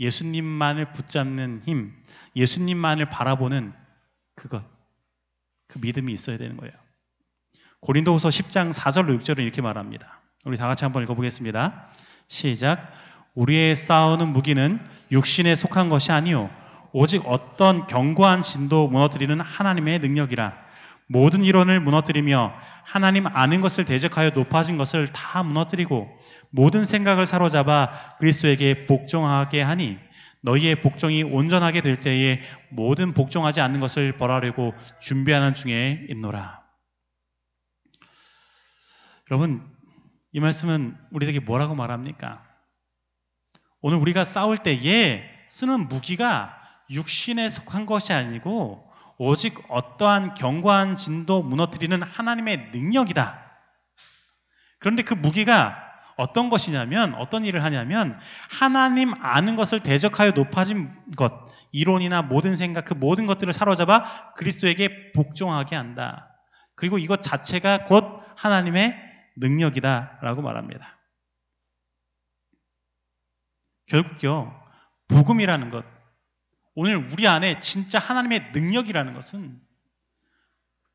예수님만을 0.00 0.92
붙잡는 0.92 1.62
힘, 1.64 1.92
예수님만을 2.36 3.10
바라보는 3.10 3.72
그것, 4.34 4.64
그 5.68 5.78
믿음이 5.78 6.12
있어야 6.12 6.36
되는 6.36 6.56
거예요. 6.56 6.72
고린도후서 7.80 8.30
10장 8.30 8.72
4절로 8.72 9.20
6절은 9.20 9.40
이렇게 9.40 9.62
말합니다. 9.62 10.20
우리 10.44 10.56
다 10.56 10.66
같이 10.66 10.84
한번 10.84 11.02
읽어보겠습니다. 11.02 11.88
시작. 12.28 12.92
우리의 13.34 13.76
싸우는 13.76 14.28
무기는 14.28 14.80
육신에 15.10 15.54
속한 15.54 15.88
것이 15.88 16.12
아니요 16.12 16.50
오직 16.92 17.22
어떤 17.26 17.86
견고한 17.86 18.42
진도 18.42 18.88
무너뜨리는 18.88 19.40
하나님의 19.40 19.98
능력이라 19.98 20.63
모든 21.08 21.44
이론을 21.44 21.80
무너뜨리며 21.80 22.54
하나님 22.84 23.26
아는 23.26 23.60
것을 23.60 23.84
대적하여 23.84 24.30
높아진 24.30 24.76
것을 24.76 25.12
다 25.12 25.42
무너뜨리고 25.42 26.08
모든 26.50 26.84
생각을 26.84 27.26
사로잡아 27.26 28.16
그리스도에게 28.18 28.86
복종하게 28.86 29.62
하니 29.62 29.98
너희의 30.42 30.82
복종이 30.82 31.22
온전하게 31.22 31.80
될 31.80 32.00
때에 32.00 32.40
모든 32.70 33.14
복종하지 33.14 33.60
않는 33.62 33.80
것을 33.80 34.16
벌하려고 34.18 34.74
준비하는 35.00 35.54
중에 35.54 36.06
있노라. 36.10 36.62
여러분, 39.30 39.66
이 40.32 40.40
말씀은 40.40 40.96
우리에게 41.12 41.40
뭐라고 41.40 41.74
말합니까? 41.74 42.44
오늘 43.80 43.98
우리가 43.98 44.24
싸울 44.24 44.58
때에 44.58 45.24
쓰는 45.48 45.88
무기가 45.88 46.54
육신에 46.90 47.48
속한 47.48 47.86
것이 47.86 48.12
아니고 48.12 48.93
오직 49.18 49.58
어떠한 49.68 50.34
견고한 50.34 50.96
진도 50.96 51.42
무너뜨리는 51.42 52.02
하나님의 52.02 52.70
능력이다. 52.72 53.42
그런데 54.78 55.02
그 55.02 55.14
무기가 55.14 55.80
어떤 56.16 56.50
것이냐면 56.50 57.14
어떤 57.14 57.44
일을 57.44 57.64
하냐면 57.64 58.18
하나님 58.50 59.14
아는 59.20 59.56
것을 59.56 59.80
대적하여 59.80 60.32
높아진 60.32 60.92
것 61.16 61.32
이론이나 61.72 62.22
모든 62.22 62.54
생각 62.54 62.84
그 62.84 62.94
모든 62.94 63.26
것들을 63.26 63.52
사로잡아 63.52 64.34
그리스도에게 64.34 65.12
복종하게 65.12 65.74
한다. 65.74 66.28
그리고 66.76 66.98
이것 66.98 67.22
자체가 67.22 67.86
곧 67.86 68.22
하나님의 68.36 68.96
능력이다라고 69.36 70.42
말합니다. 70.42 70.98
결국요 73.86 74.54
복음이라는 75.08 75.70
것 75.70 75.84
오늘 76.74 76.96
우리 76.96 77.26
안에 77.28 77.60
진짜 77.60 77.98
하나님의 77.98 78.50
능력이라는 78.52 79.14
것은 79.14 79.60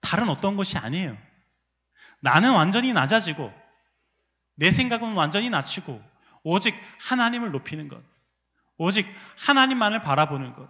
다른 0.01 0.29
어떤 0.29 0.55
것이 0.55 0.77
아니에요. 0.77 1.17
나는 2.21 2.51
완전히 2.51 2.93
낮아지고 2.93 3.53
내 4.55 4.71
생각은 4.71 5.13
완전히 5.13 5.49
낮추고 5.49 6.01
오직 6.43 6.75
하나님을 6.99 7.51
높이는 7.51 7.87
것. 7.87 8.01
오직 8.77 9.07
하나님만을 9.37 10.01
바라보는 10.01 10.53
것. 10.53 10.69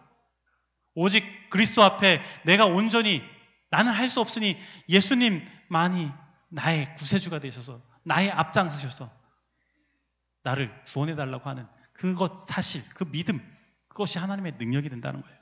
오직 0.93 1.23
그리스도 1.49 1.83
앞에 1.83 2.21
내가 2.45 2.65
온전히 2.65 3.23
나는 3.71 3.91
할 3.91 4.09
수 4.09 4.19
없으니 4.19 4.59
예수님만이 4.89 6.11
나의 6.49 6.95
구세주가 6.95 7.39
되셔서 7.39 7.81
나의 8.03 8.31
앞장서셔서 8.31 9.11
나를 10.43 10.73
구원해 10.85 11.15
달라고 11.15 11.47
하는 11.49 11.67
그것 11.93 12.47
사실, 12.47 12.83
그 12.95 13.05
믿음, 13.05 13.39
그것이 13.99 14.17
하나님의 14.17 14.53
능력이 14.53 14.87
된다는 14.87 15.21
거예요. 15.21 15.37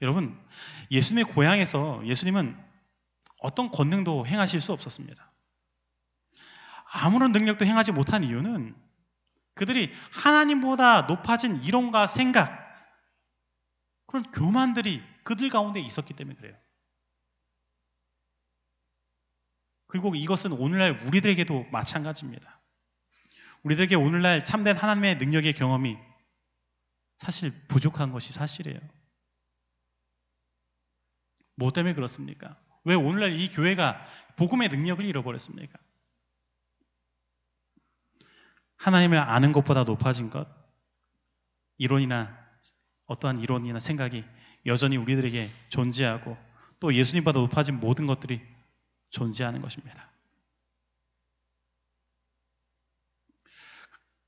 여러분, 0.00 0.42
예수님의 0.90 1.24
고향에서 1.34 2.06
예수님은 2.06 2.58
어떤 3.40 3.70
권능도 3.70 4.26
행하실 4.26 4.58
수 4.58 4.72
없었습니다. 4.72 5.30
아무런 6.90 7.32
능력도 7.32 7.66
행하지 7.66 7.92
못한 7.92 8.24
이유는 8.24 8.74
그들이 9.52 9.92
하나님보다 10.12 11.02
높아진 11.02 11.62
이론과 11.62 12.06
생각, 12.06 12.50
그런 14.06 14.22
교만들이 14.32 15.02
그들 15.24 15.50
가운데 15.50 15.80
있었기 15.80 16.14
때문에 16.14 16.36
그래요. 16.36 16.56
그리고 19.88 20.14
이것은 20.14 20.52
오늘날 20.52 21.02
우리들에게도 21.04 21.66
마찬가지입니다. 21.70 22.62
우리들에게 23.64 23.94
오늘날 23.94 24.42
참된 24.46 24.74
하나님의 24.74 25.16
능력의 25.16 25.52
경험이 25.52 26.07
사실 27.18 27.52
부족한 27.68 28.12
것이 28.12 28.32
사실이에요. 28.32 28.80
뭐 31.56 31.72
때문에 31.72 31.94
그렇습니까? 31.94 32.56
왜 32.84 32.94
오늘날 32.94 33.32
이 33.32 33.50
교회가 33.50 34.00
복음의 34.36 34.68
능력을 34.68 35.04
잃어버렸습니까? 35.04 35.78
하나님을 38.76 39.18
아는 39.18 39.52
것보다 39.52 39.82
높아진 39.82 40.30
것, 40.30 40.46
이론이나 41.78 42.38
어떠한 43.06 43.40
이론이나 43.40 43.80
생각이 43.80 44.24
여전히 44.66 44.96
우리들에게 44.96 45.50
존재하고 45.68 46.36
또 46.78 46.94
예수님보다 46.94 47.40
높아진 47.40 47.80
모든 47.80 48.06
것들이 48.06 48.40
존재하는 49.10 49.60
것입니다. 49.60 50.08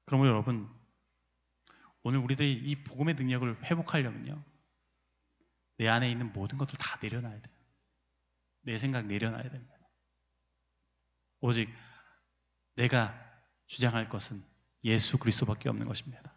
그러면 0.07 0.27
여러분, 0.27 0.69
오늘 2.03 2.21
우리들이 2.21 2.53
이 2.53 2.85
복음의 2.85 3.15
능력을 3.15 3.65
회복하려면요. 3.65 4.43
내 5.79 5.89
안에 5.89 6.11
있는 6.11 6.33
모든 6.33 6.59
것들 6.59 6.79
다 6.79 6.99
내려놔야 7.03 7.41
돼요. 7.41 7.55
내 8.63 8.79
생각 8.79 9.07
내려놔야 9.07 9.51
됩니다. 9.51 9.75
오직 11.41 11.73
내가 12.75 13.19
주장할 13.67 14.09
것은 14.09 14.43
예수 14.85 15.19
그리스도밖에 15.19 15.69
없는 15.69 15.87
것입니다. 15.87 16.37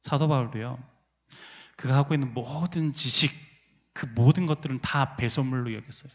사도 0.00 0.28
바울도요. 0.28 0.82
그가 1.76 1.96
하고 1.96 2.14
있는 2.14 2.34
모든 2.34 2.92
지식, 2.92 3.30
그 3.92 4.06
모든 4.06 4.46
것들은 4.46 4.80
다 4.80 5.16
배설물로 5.16 5.72
여겼어요. 5.74 6.12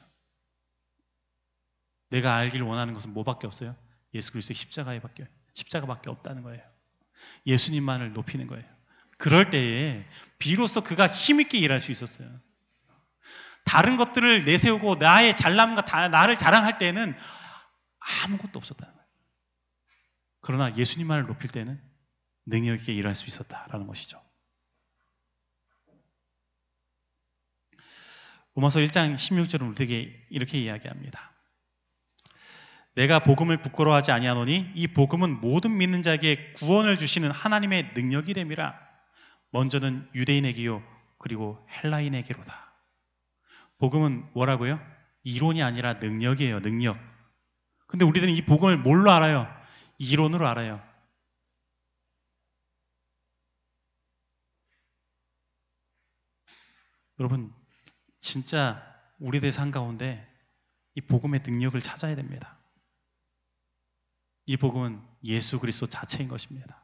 내가 2.09 2.35
알기를 2.35 2.65
원하는 2.65 2.93
것은 2.93 3.13
뭐밖에 3.13 3.47
없어요? 3.47 3.75
예수 4.13 4.31
그리스도의 4.31 4.55
십자가에밖에 4.55 5.27
십자가밖에 5.53 6.09
없다는 6.09 6.43
거예요. 6.43 6.76
예수님만을 7.45 8.13
높이는 8.13 8.47
거예요. 8.47 8.65
그럴 9.17 9.49
때에 9.49 10.05
비로소 10.37 10.81
그가 10.81 11.07
힘있게 11.07 11.57
일할 11.57 11.81
수 11.81 11.91
있었어요. 11.91 12.29
다른 13.63 13.97
것들을 13.97 14.45
내세우고 14.45 14.95
나의 14.95 15.35
잘남과 15.35 16.07
나를 16.09 16.37
자랑할 16.37 16.77
때에는 16.77 17.15
아무것도 17.99 18.57
없었다는 18.57 18.93
거예요. 18.93 19.07
그러나 20.41 20.75
예수님만을 20.75 21.27
높일 21.27 21.51
때는 21.51 21.81
능력 22.45 22.79
있게 22.79 22.93
일할 22.93 23.13
수 23.13 23.27
있었다라는 23.27 23.87
것이죠. 23.87 24.21
로마서 28.55 28.79
1장 28.79 29.15
16절은 29.15 29.69
우리에게 29.75 30.25
이렇게 30.29 30.59
이야기합니다. 30.59 31.36
내가 32.97 33.19
복음을 33.19 33.61
부끄러워하지 33.61 34.11
아니하노니 34.11 34.71
이 34.73 34.87
복음은 34.87 35.39
모든 35.39 35.77
믿는 35.77 36.01
자에게 36.01 36.53
구원을 36.53 36.97
주시는 36.97 37.29
하나님의 37.29 37.91
능력이 37.93 38.33
됨이라. 38.33 38.75
먼저는 39.51 40.09
유대인에게요 40.15 40.81
그리고 41.19 41.63
헬라인에게로다. 41.69 42.73
복음은 43.77 44.31
뭐라고요? 44.33 44.79
이론이 45.23 45.61
아니라 45.61 45.93
능력이에요. 45.93 46.61
능력. 46.61 46.97
근데 47.85 48.03
우리들은 48.03 48.33
이 48.33 48.41
복음을 48.41 48.77
뭘로 48.77 49.11
알아요? 49.11 49.47
이론으로 49.99 50.47
알아요. 50.47 50.81
여러분, 57.19 57.53
진짜 58.19 58.83
우리들 59.19 59.51
삶 59.51 59.69
가운데 59.69 60.27
이 60.95 61.01
복음의 61.01 61.41
능력을 61.45 61.79
찾아야 61.81 62.15
됩니다. 62.15 62.56
이 64.47 64.57
복음은 64.57 65.01
예수 65.25 65.59
그리스도 65.59 65.85
자체인 65.85 66.29
것입니다. 66.29 66.83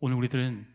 오늘 0.00 0.16
우리들은 0.16 0.66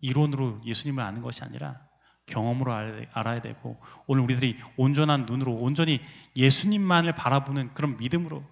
이론으로 0.00 0.60
예수님을 0.64 1.02
아는 1.02 1.22
것이 1.22 1.42
아니라 1.42 1.80
경험으로 2.26 2.72
알아야 2.72 3.40
되고 3.40 3.80
오늘 4.06 4.24
우리들이 4.24 4.58
온전한 4.76 5.26
눈으로 5.26 5.52
온전히 5.54 6.00
예수님만을 6.34 7.14
바라보는 7.14 7.72
그런 7.72 7.96
믿음으로 7.98 8.44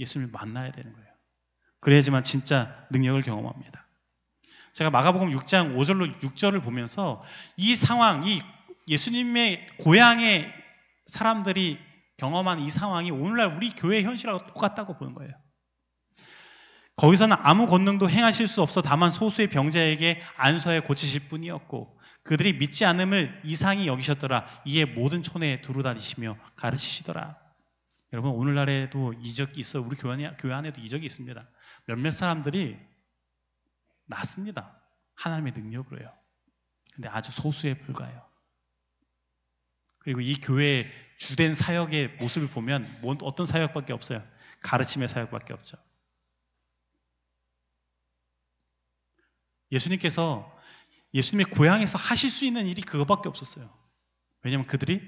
예수님을 0.00 0.32
만나야 0.32 0.72
되는 0.72 0.92
거예요. 0.92 1.08
그래야지만 1.80 2.24
진짜 2.24 2.86
능력을 2.90 3.22
경험합니다. 3.22 3.86
제가 4.72 4.90
마가복음 4.90 5.30
6장 5.30 5.76
5절로 5.76 6.20
6절을 6.20 6.64
보면서 6.64 7.22
이 7.56 7.76
상황, 7.76 8.26
이 8.26 8.42
예수님의 8.88 9.68
고향의 9.78 10.52
사람들이 11.06 11.78
경험한 12.18 12.60
이 12.60 12.70
상황이 12.70 13.10
오늘날 13.10 13.56
우리 13.56 13.70
교회 13.70 14.02
현실하고 14.02 14.46
똑같다고 14.46 14.98
보는 14.98 15.14
거예요. 15.14 15.32
거기서는 16.96 17.36
아무 17.40 17.68
권능도 17.68 18.10
행하실 18.10 18.48
수 18.48 18.60
없어 18.60 18.82
다만 18.82 19.12
소수의 19.12 19.48
병자에게 19.48 20.20
안서에 20.36 20.80
고치실 20.80 21.28
뿐이었고 21.28 21.96
그들이 22.24 22.58
믿지 22.58 22.84
않음을 22.84 23.40
이상히 23.44 23.86
여기셨더라. 23.86 24.46
이에 24.66 24.84
모든 24.84 25.22
촌에 25.22 25.60
두루 25.60 25.82
다니시며 25.82 26.36
가르치시더라. 26.56 27.38
여러분 28.12 28.32
오늘날에도 28.32 29.14
이적이 29.22 29.60
있어 29.60 29.80
우리 29.80 29.96
교회, 29.96 30.36
교회 30.38 30.52
안에도 30.52 30.80
이적이 30.80 31.06
있습니다. 31.06 31.48
몇몇 31.86 32.10
사람들이 32.10 32.76
낫습니다. 34.06 34.76
하나님의 35.14 35.52
능력으로요. 35.52 36.12
근데 36.94 37.08
아주 37.08 37.30
소수에 37.30 37.74
불과해요. 37.74 38.26
그리고 40.00 40.20
이 40.20 40.40
교회의 40.40 40.90
주된 41.18 41.54
사역의 41.54 42.16
모습을 42.16 42.48
보면 42.48 42.86
어떤 43.22 43.44
사역밖에 43.44 43.92
없어요. 43.92 44.26
가르침의 44.62 45.08
사역밖에 45.08 45.52
없죠. 45.52 45.76
예수님께서 49.70 50.56
예수님의 51.12 51.46
고향에서 51.46 51.98
하실 51.98 52.30
수 52.30 52.44
있는 52.44 52.66
일이 52.66 52.82
그거밖에 52.82 53.28
없었어요. 53.28 53.76
왜냐하면 54.42 54.66
그들이 54.66 55.02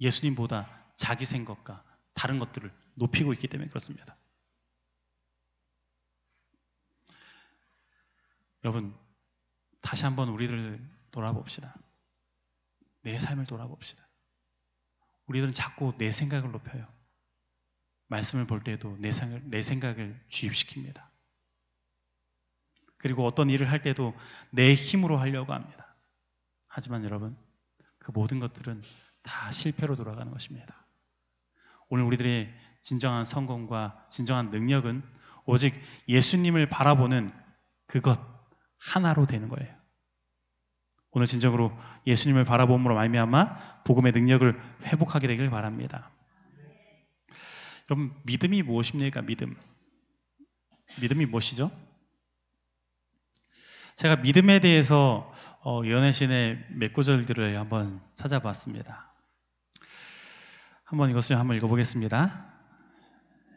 예수님보다 0.00 0.92
자기 0.96 1.24
생각과 1.24 1.84
다른 2.14 2.38
것들을 2.38 2.72
높이고 2.94 3.32
있기 3.34 3.48
때문에 3.48 3.68
그렇습니다. 3.68 4.16
여러분, 8.62 8.96
다시 9.80 10.04
한번 10.04 10.28
우리를 10.28 10.80
돌아봅시다. 11.10 11.74
내 13.02 13.18
삶을 13.18 13.46
돌아봅시다. 13.46 14.09
우리들은 15.30 15.52
자꾸 15.52 15.94
내 15.96 16.10
생각을 16.10 16.50
높여요. 16.50 16.86
말씀을 18.08 18.48
볼 18.48 18.64
때도 18.64 18.96
내, 18.98 19.12
생각을, 19.12 19.42
내 19.44 19.62
생각을 19.62 20.20
주입시킵니다. 20.28 21.08
그리고 22.96 23.24
어떤 23.24 23.48
일을 23.48 23.70
할 23.70 23.80
때도 23.80 24.12
내 24.50 24.74
힘으로 24.74 25.18
하려고 25.18 25.52
합니다. 25.52 25.94
하지만 26.66 27.04
여러분, 27.04 27.38
그 27.98 28.10
모든 28.10 28.40
것들은 28.40 28.82
다 29.22 29.52
실패로 29.52 29.94
돌아가는 29.94 30.32
것입니다. 30.32 30.84
오늘 31.88 32.04
우리들의 32.04 32.52
진정한 32.82 33.24
성공과 33.24 34.08
진정한 34.10 34.50
능력은 34.50 35.02
오직 35.46 35.80
예수님을 36.08 36.68
바라보는 36.68 37.32
그것 37.86 38.20
하나로 38.78 39.26
되는 39.26 39.48
거예요. 39.48 39.79
오늘 41.12 41.26
진정으로 41.26 41.76
예수님을 42.06 42.44
바라봄으로 42.44 42.94
말미암아 42.94 43.82
복음의 43.84 44.12
능력을 44.12 44.60
회복하게 44.84 45.26
되길 45.26 45.50
바랍니다. 45.50 46.10
여러분 47.90 48.14
믿음이 48.22 48.62
무엇입니까? 48.62 49.22
믿음. 49.22 49.56
믿음이 51.00 51.26
무엇이죠? 51.26 51.70
제가 53.96 54.16
믿음에 54.16 54.60
대해서 54.60 55.32
어, 55.62 55.82
연애신의 55.84 56.66
몇 56.70 56.92
구절들을 56.92 57.58
한번 57.58 58.00
찾아봤습니다. 58.14 59.12
한번 60.84 61.10
이것을 61.10 61.38
한번 61.38 61.56
읽어보겠습니다. 61.56 62.46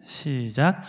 시작. 0.04 0.84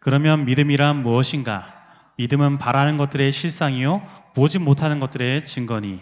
그러면 0.00 0.44
믿음이란 0.44 1.02
무엇인가? 1.02 1.79
믿음은 2.20 2.58
바라는 2.58 2.98
것들의 2.98 3.32
실상이요 3.32 4.02
보지 4.34 4.58
못하는 4.58 5.00
것들의 5.00 5.46
증거니 5.46 6.00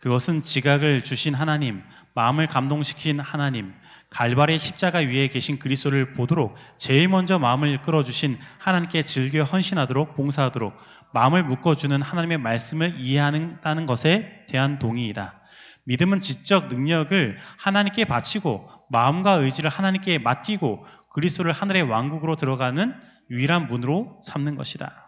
그것은 0.00 0.40
지각을 0.40 1.04
주신 1.04 1.34
하나님, 1.34 1.82
마음을 2.14 2.46
감동시킨 2.46 3.20
하나님, 3.20 3.74
갈발의 4.08 4.58
십자가 4.60 5.00
위에 5.00 5.28
계신 5.28 5.58
그리스도를 5.58 6.14
보도록 6.14 6.56
제일 6.78 7.08
먼저 7.08 7.38
마음을 7.38 7.82
끌어주신 7.82 8.38
하나님께 8.56 9.02
즐겨 9.02 9.42
헌신하도록 9.42 10.16
봉사하도록 10.16 10.72
마음을 11.12 11.44
묶어주는 11.44 12.00
하나님의 12.00 12.38
말씀을 12.38 12.94
이해하는 12.98 13.84
것에 13.86 14.46
대한 14.48 14.78
동의이다. 14.78 15.38
믿음은 15.84 16.22
지적 16.22 16.68
능력을 16.68 17.36
하나님께 17.58 18.06
바치고 18.06 18.70
마음과 18.88 19.32
의지를 19.32 19.68
하나님께 19.68 20.18
맡기고 20.20 20.86
그리스도를 21.12 21.52
하늘의 21.52 21.82
왕국으로 21.82 22.36
들어가는 22.36 22.94
유일한 23.30 23.66
문으로 23.66 24.22
삼는 24.24 24.56
것이다. 24.56 25.07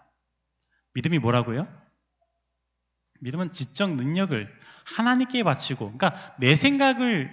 믿음이 0.94 1.18
뭐라고요? 1.18 1.68
믿음은 3.20 3.52
지적 3.52 3.94
능력을 3.96 4.60
하나님께 4.96 5.42
바치고, 5.42 5.92
그러니까 5.92 6.34
내 6.38 6.56
생각을 6.56 7.30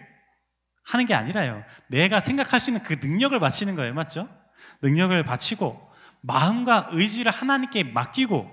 하는 0.83 1.05
게 1.05 1.13
아니라요. 1.13 1.63
내가 1.89 2.19
생각할 2.19 2.59
수 2.59 2.69
있는 2.69 2.83
그 2.83 2.93
능력을 2.93 3.37
바치는 3.39 3.75
거예요. 3.75 3.93
맞죠? 3.93 4.29
능력을 4.81 5.21
바치고, 5.23 5.81
마음과 6.21 6.89
의지를 6.91 7.31
하나님께 7.31 7.83
맡기고, 7.83 8.49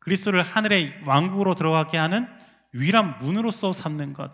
그리스도를 0.00 0.42
하늘의 0.42 1.02
왕국으로 1.04 1.54
들어가게 1.54 1.98
하는 1.98 2.28
유일한 2.74 3.18
문으로서 3.18 3.72
삼는 3.72 4.12
것. 4.12 4.30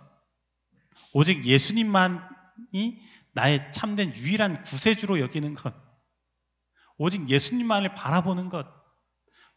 오직 1.12 1.44
예수님만이 1.44 3.00
나의 3.32 3.72
참된 3.72 4.14
유일한 4.14 4.60
구세주로 4.62 5.20
여기는 5.20 5.54
것. 5.54 5.74
오직 6.98 7.28
예수님만을 7.28 7.94
바라보는 7.94 8.48
것. 8.48 8.81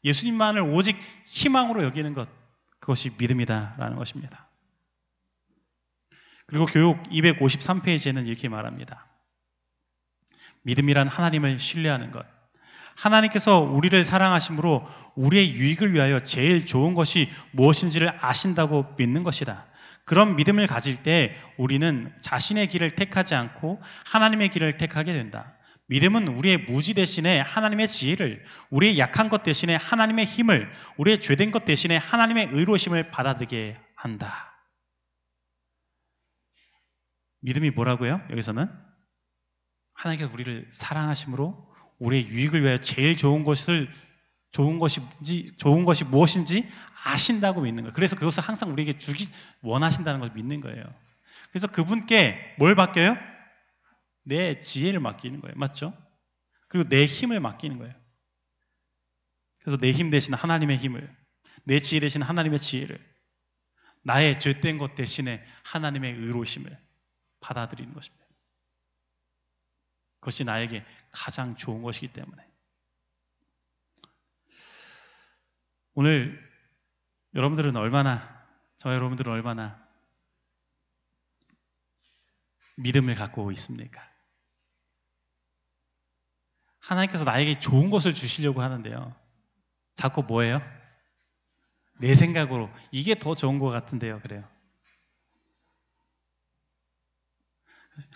예수님만을 0.06 0.62
오직 0.62 0.98
희망으로 1.26 1.84
여기는 1.84 2.14
것. 2.14 2.30
그것이 2.80 3.12
믿음이다라는 3.18 3.98
것입니다. 3.98 4.48
그리고 6.46 6.68
교육 6.68 7.02
253페이지에는 7.10 8.28
이렇게 8.28 8.48
말합니다. 8.48 9.08
믿음이란 10.62 11.08
하나님을 11.08 11.60
신뢰하는 11.60 12.12
것. 12.12 12.26
하나님께서 12.96 13.60
우리를 13.60 14.06
사랑하심으로 14.06 14.88
우리의 15.16 15.54
유익을 15.54 15.94
위하여 15.94 16.22
제일 16.22 16.66
좋은 16.66 16.94
것이 16.94 17.30
무엇인지를 17.52 18.14
아신다고 18.22 18.94
믿는 18.98 19.24
것이다. 19.24 19.66
그런 20.06 20.36
믿음을 20.36 20.68
가질 20.68 21.02
때 21.02 21.36
우리는 21.58 22.14
자신의 22.22 22.68
길을 22.68 22.96
택하지 22.96 23.34
않고 23.34 23.82
하나님의 24.06 24.50
길을 24.50 24.78
택하게 24.78 25.14
된다. 25.14 25.54
믿음은 25.88 26.28
우리의 26.30 26.58
무지 26.58 26.94
대신에 26.94 27.40
하나님의 27.40 27.88
지혜를, 27.88 28.44
우리의 28.72 28.98
약한 28.98 29.30
것 29.30 29.44
대신에 29.44 29.76
하나님의 29.76 30.26
힘을, 30.26 30.72
우리의 30.98 31.22
죄된 31.22 31.52
것 31.52 31.66
대신에 31.66 31.98
하나님의 31.98 32.50
의로심을 32.52 33.12
받아들이게 33.12 33.78
한다. 33.96 34.52
믿음이 37.42 37.70
뭐라고요? 37.72 38.22
여기서는 38.32 38.68
하나님께서 39.94 40.34
우리를 40.34 40.68
사랑하심으로 40.72 41.74
우리의 42.00 42.28
유익을 42.28 42.64
위하여 42.64 42.80
제일 42.80 43.16
좋은 43.16 43.44
것을 43.44 43.90
좋은 44.52 44.80
것인지 44.80 45.56
좋은 45.58 45.86
것이 45.86 46.06
무엇인지 46.06 46.68
아신다고 47.04 47.62
믿는 47.62 47.84
거예요. 47.84 47.94
그래서 47.94 48.16
그것을 48.16 48.42
항상 48.42 48.72
우리에게 48.72 48.98
주기 48.98 49.30
원하신다는 49.62 50.20
것을 50.22 50.34
믿는 50.34 50.62
거예요. 50.62 50.84
그래서 51.52 51.68
그분께 51.68 52.56
뭘 52.58 52.74
맡겨요? 52.74 53.35
내 54.26 54.60
지혜를 54.60 55.00
맡기는 55.00 55.40
거예요. 55.40 55.56
맞죠? 55.56 55.96
그리고 56.68 56.90
내 56.90 57.06
힘을 57.06 57.40
맡기는 57.40 57.78
거예요. 57.78 57.94
그래서 59.60 59.78
내 59.78 59.94
힘 59.94 60.10
대신 60.12 60.34
하나님의 60.34 60.78
힘을, 60.78 61.16
내 61.64 61.80
지혜 61.80 62.00
대신 62.00 62.22
하나님의 62.22 62.60
지혜를, 62.60 63.00
나의 64.04 64.40
죄된 64.40 64.78
것 64.78 64.96
대신에 64.96 65.44
하나님의 65.64 66.14
의로심을 66.14 66.78
받아들이는 67.40 67.94
것입니다. 67.94 68.26
그것이 70.20 70.44
나에게 70.44 70.84
가장 71.12 71.56
좋은 71.56 71.82
것이기 71.82 72.14
때문에. 72.14 72.44
오늘 75.94 76.40
여러분들은 77.34 77.76
얼마나, 77.76 78.46
저 78.78 78.94
여러분들은 78.94 79.32
얼마나 79.32 79.84
믿음을 82.78 83.16
갖고 83.16 83.52
있습니까? 83.54 84.15
하나님께서 86.88 87.24
나에게 87.24 87.60
좋은 87.60 87.90
것을 87.90 88.14
주시려고 88.14 88.62
하는데요. 88.62 89.16
자꾸 89.96 90.24
뭐예요? 90.24 90.62
내 92.00 92.14
생각으로 92.16 92.70
이게 92.92 93.16
더 93.16 93.34
좋은 93.34 93.58
것 93.58 93.70
같은데요. 93.70 94.20
그래요. 94.22 94.48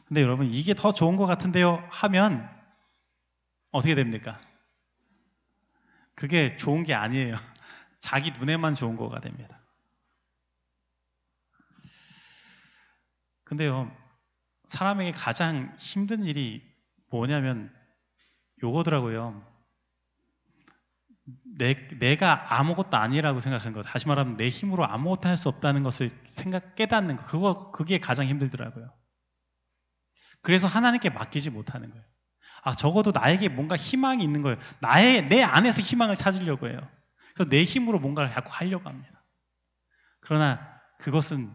근데 0.06 0.22
여러분 0.22 0.52
이게 0.52 0.74
더 0.74 0.94
좋은 0.94 1.16
것 1.16 1.26
같은데요 1.26 1.88
하면 1.90 2.48
어떻게 3.72 3.96
됩니까? 3.96 4.40
그게 6.14 6.58
좋은 6.58 6.84
게 6.84 6.94
아니에요. 6.94 7.36
자기 8.02 8.32
눈에만 8.32 8.76
좋은 8.76 8.98
거가 8.98 9.20
됩니다. 9.22 9.60
근데요, 13.46 13.92
사람에게 14.66 15.12
가장 15.14 15.76
힘든 15.80 16.24
일이 16.24 16.62
뭐냐면 17.10 17.74
요거더라고요. 18.64 19.48
내, 21.58 21.76
내가 22.00 22.60
아무것도 22.60 22.98
아니라고 22.98 23.40
생각하는 23.40 23.74
것. 23.74 23.84
다시 23.84 24.08
말하면 24.08 24.38
내 24.38 24.50
힘으로 24.50 24.86
아무것도 24.86 25.28
할 25.28 25.38
수 25.38 25.50
없다는 25.50 25.84
것을 25.84 26.10
생각, 26.26 26.76
깨닫는 26.76 27.18
거. 27.18 27.26
그거, 27.26 27.72
그게 27.72 28.00
가장 28.00 28.28
힘들더라고요. 28.28 28.92
그래서 30.42 30.68
하나님께 30.68 31.10
맡기지 31.10 31.50
못하는 31.50 31.90
거예요. 31.90 32.04
아, 32.64 32.76
적어도 32.76 33.12
나에게 33.12 33.50
뭔가 33.50 33.78
희망이 33.78 34.24
있는 34.24 34.42
거예요. 34.42 34.58
나의, 34.82 35.28
내 35.30 35.44
안에서 35.44 35.82
희망을 35.82 36.16
찾으려고 36.16 36.68
해요. 36.68 36.80
그래서 37.34 37.50
내 37.50 37.64
힘으로 37.64 38.00
뭔가를 38.00 38.32
자꾸 38.32 38.50
하려고 38.52 38.90
합니다. 38.90 39.24
그러나 40.22 40.82
그것은 41.00 41.54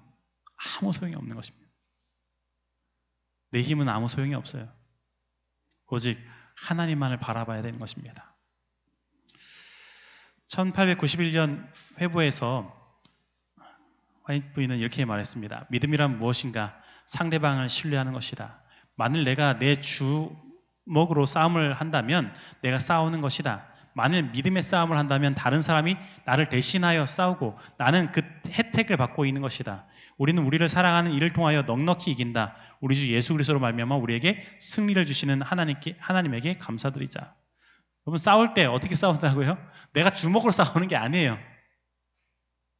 아무 0.80 0.92
소용이 0.92 1.14
없는 1.14 1.34
것입니다. 1.36 1.68
내 3.50 3.62
힘은 3.62 3.88
아무 3.88 4.08
소용이 4.08 4.34
없어요. 4.34 4.72
오직 5.88 6.18
하나님만을 6.54 7.18
바라봐야 7.18 7.62
되는 7.62 7.78
것입니다. 7.78 8.34
1891년 10.48 11.66
회보에서 12.00 12.72
화이트 14.24 14.52
부인은 14.52 14.78
이렇게 14.78 15.04
말했습니다. 15.04 15.66
믿음이란 15.70 16.18
무엇인가? 16.18 16.74
상대방을 17.06 17.68
신뢰하는 17.68 18.12
것이다. 18.12 18.62
만일 18.96 19.24
내가 19.24 19.58
내 19.58 19.80
주먹으로 19.80 21.26
싸움을 21.26 21.74
한다면 21.74 22.34
내가 22.62 22.78
싸우는 22.78 23.20
것이다. 23.20 23.66
만일 23.92 24.30
믿음의 24.30 24.62
싸움을 24.62 24.96
한다면 24.96 25.34
다른 25.34 25.62
사람이 25.62 25.96
나를 26.24 26.48
대신하여 26.48 27.06
싸우고 27.06 27.58
나는 27.78 28.12
그 28.12 28.22
혜택을 28.74 28.96
받고 28.96 29.24
있는 29.24 29.40
것이다. 29.40 29.86
우리는 30.18 30.42
우리를 30.42 30.68
사랑하는 30.68 31.12
이를 31.12 31.32
통하여 31.32 31.62
넉넉히 31.62 32.10
이긴다. 32.10 32.56
우리 32.80 32.96
주 32.96 33.08
예수 33.12 33.32
그리스도로 33.32 33.60
말미암아 33.60 33.96
우리에게 33.96 34.44
승리를 34.58 35.04
주시는 35.04 35.42
하나님께 35.42 35.96
하나님에게 35.98 36.54
감사드리자. 36.54 37.34
여러분 38.06 38.18
싸울 38.18 38.54
때 38.54 38.66
어떻게 38.66 38.94
싸운다고요? 38.94 39.56
내가 39.94 40.12
주먹으로 40.12 40.52
싸우는 40.52 40.88
게 40.88 40.96
아니에요. 40.96 41.38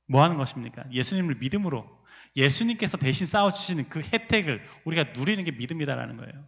뭐 0.09 0.23
하는 0.23 0.37
것입니까? 0.37 0.85
예수님을 0.91 1.37
믿음으로 1.37 1.89
예수님께서 2.37 2.99
대신 2.99 3.27
싸워 3.27 3.53
주시는 3.53 3.89
그 3.89 4.03
혜택을 4.03 4.63
우리가 4.85 5.13
누리는 5.17 5.43
게 5.45 5.53
믿음이다라는 5.53 6.17
거예요. 6.17 6.47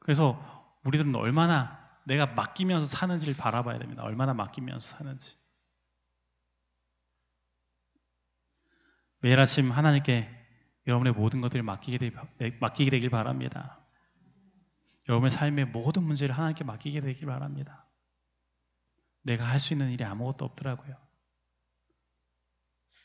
그래서 0.00 0.42
우리들은 0.84 1.14
얼마나 1.16 1.77
내가 2.08 2.26
맡기면서 2.26 2.86
사는지를 2.86 3.34
바라봐야 3.36 3.78
됩니다. 3.78 4.02
얼마나 4.02 4.32
맡기면서 4.32 4.96
사는지. 4.96 5.36
매일 9.20 9.38
아침 9.38 9.70
하나님께 9.70 10.28
여러분의 10.86 11.12
모든 11.12 11.42
것들을 11.42 11.62
맡기게, 11.62 11.98
되, 11.98 12.10
네, 12.38 12.56
맡기게 12.60 12.90
되길 12.90 13.10
바랍니다. 13.10 13.78
여러분의 15.08 15.30
삶의 15.30 15.66
모든 15.66 16.02
문제를 16.04 16.34
하나님께 16.34 16.64
맡기게 16.64 17.00
되길 17.02 17.26
바랍니다. 17.26 17.86
내가 19.22 19.44
할 19.46 19.60
수 19.60 19.74
있는 19.74 19.90
일이 19.90 20.02
아무것도 20.04 20.44
없더라고요. 20.46 20.96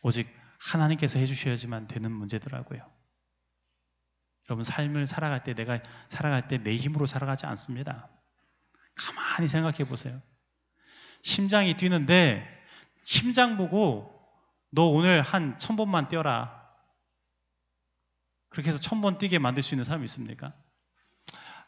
오직 0.02 0.30
하나님께서 0.60 1.20
해주셔야지만 1.20 1.88
되는 1.88 2.10
문제더라고요. 2.12 2.90
여러분 4.50 4.64
삶을 4.64 5.08
살아갈 5.08 5.44
때 5.44 5.54
내가 5.54 5.82
살아갈 6.08 6.48
때 6.48 6.58
내 6.58 6.76
힘으로 6.76 7.06
살아가지 7.06 7.46
않습니다. 7.46 8.10
가만히 8.96 9.48
생각해 9.48 9.86
보세요. 9.86 10.22
심장이 11.22 11.76
뛰는데 11.76 12.48
심장 13.04 13.58
보고 13.58 14.12
너 14.72 14.88
오늘 14.88 15.22
한 15.22 15.58
천 15.60 15.76
번만 15.76 16.08
뛰어라. 16.08 16.62
그렇게 18.50 18.70
해서 18.70 18.80
천 18.80 19.02
번 19.02 19.18
뛰게 19.18 19.40
만들 19.40 19.64
수 19.64 19.74
있는 19.74 19.84
사람이 19.86 20.06
있습니까? 20.06 20.54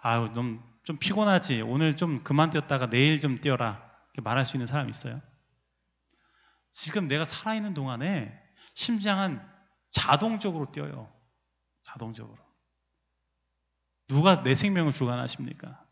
아유, 0.01 0.31
좀, 0.35 0.63
좀 0.83 0.97
피곤하지. 0.97 1.61
오늘 1.61 1.97
좀 1.97 2.23
그만 2.23 2.51
뛰었다가 2.51 2.89
내일 2.89 3.19
좀 3.19 3.41
뛰어라. 3.41 3.81
이렇게 4.13 4.21
말할 4.21 4.45
수 4.45 4.55
있는 4.55 4.67
사람이 4.67 4.91
있어요. 4.91 5.21
지금 6.69 7.07
내가 7.07 7.25
살아있는 7.25 7.73
동안에 7.73 8.37
심장은 8.75 9.41
자동적으로 9.91 10.71
뛰어요. 10.71 11.11
자동적으로. 11.83 12.37
누가 14.07 14.43
내 14.43 14.53
생명을 14.53 14.91
주관하십니까? 14.91 15.84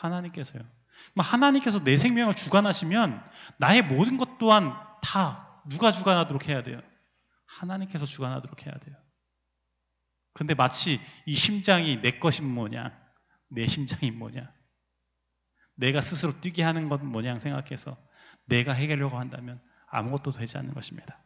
하나님께서요. 0.00 0.62
하나님께서 1.16 1.82
내 1.84 1.98
생명을 1.98 2.34
주관하시면 2.34 3.22
나의 3.58 3.82
모든 3.82 4.16
것 4.16 4.38
또한 4.38 4.74
다 5.02 5.62
누가 5.68 5.92
주관하도록 5.92 6.48
해야 6.48 6.62
돼요? 6.62 6.80
하나님께서 7.46 8.06
주관하도록 8.06 8.66
해야 8.66 8.74
돼요. 8.78 8.96
근데 10.32 10.54
마치 10.54 11.00
이 11.24 11.34
심장이 11.34 12.00
내 12.02 12.18
것인 12.18 12.46
뭐냐, 12.52 12.92
내 13.48 13.66
심장이 13.66 14.10
뭐냐, 14.10 14.52
내가 15.76 16.00
스스로 16.00 16.40
뛰게 16.40 16.62
하는 16.62 16.88
것 16.88 17.02
뭐냐 17.02 17.38
생각해서 17.38 17.96
내가 18.46 18.72
해결하려고 18.72 19.18
한다면 19.18 19.60
아무것도 19.88 20.32
되지 20.32 20.58
않는 20.58 20.74
것입니다. 20.74 21.18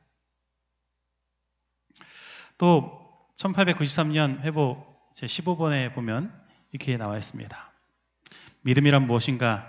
또 2.58 3.26
1893년 3.38 4.40
회보 4.42 4.86
제 5.14 5.26
15번에 5.26 5.94
보면 5.94 6.32
이렇게 6.72 6.96
나와 6.96 7.16
있습니다. 7.16 7.69
믿음이란 8.62 9.06
무엇인가? 9.06 9.66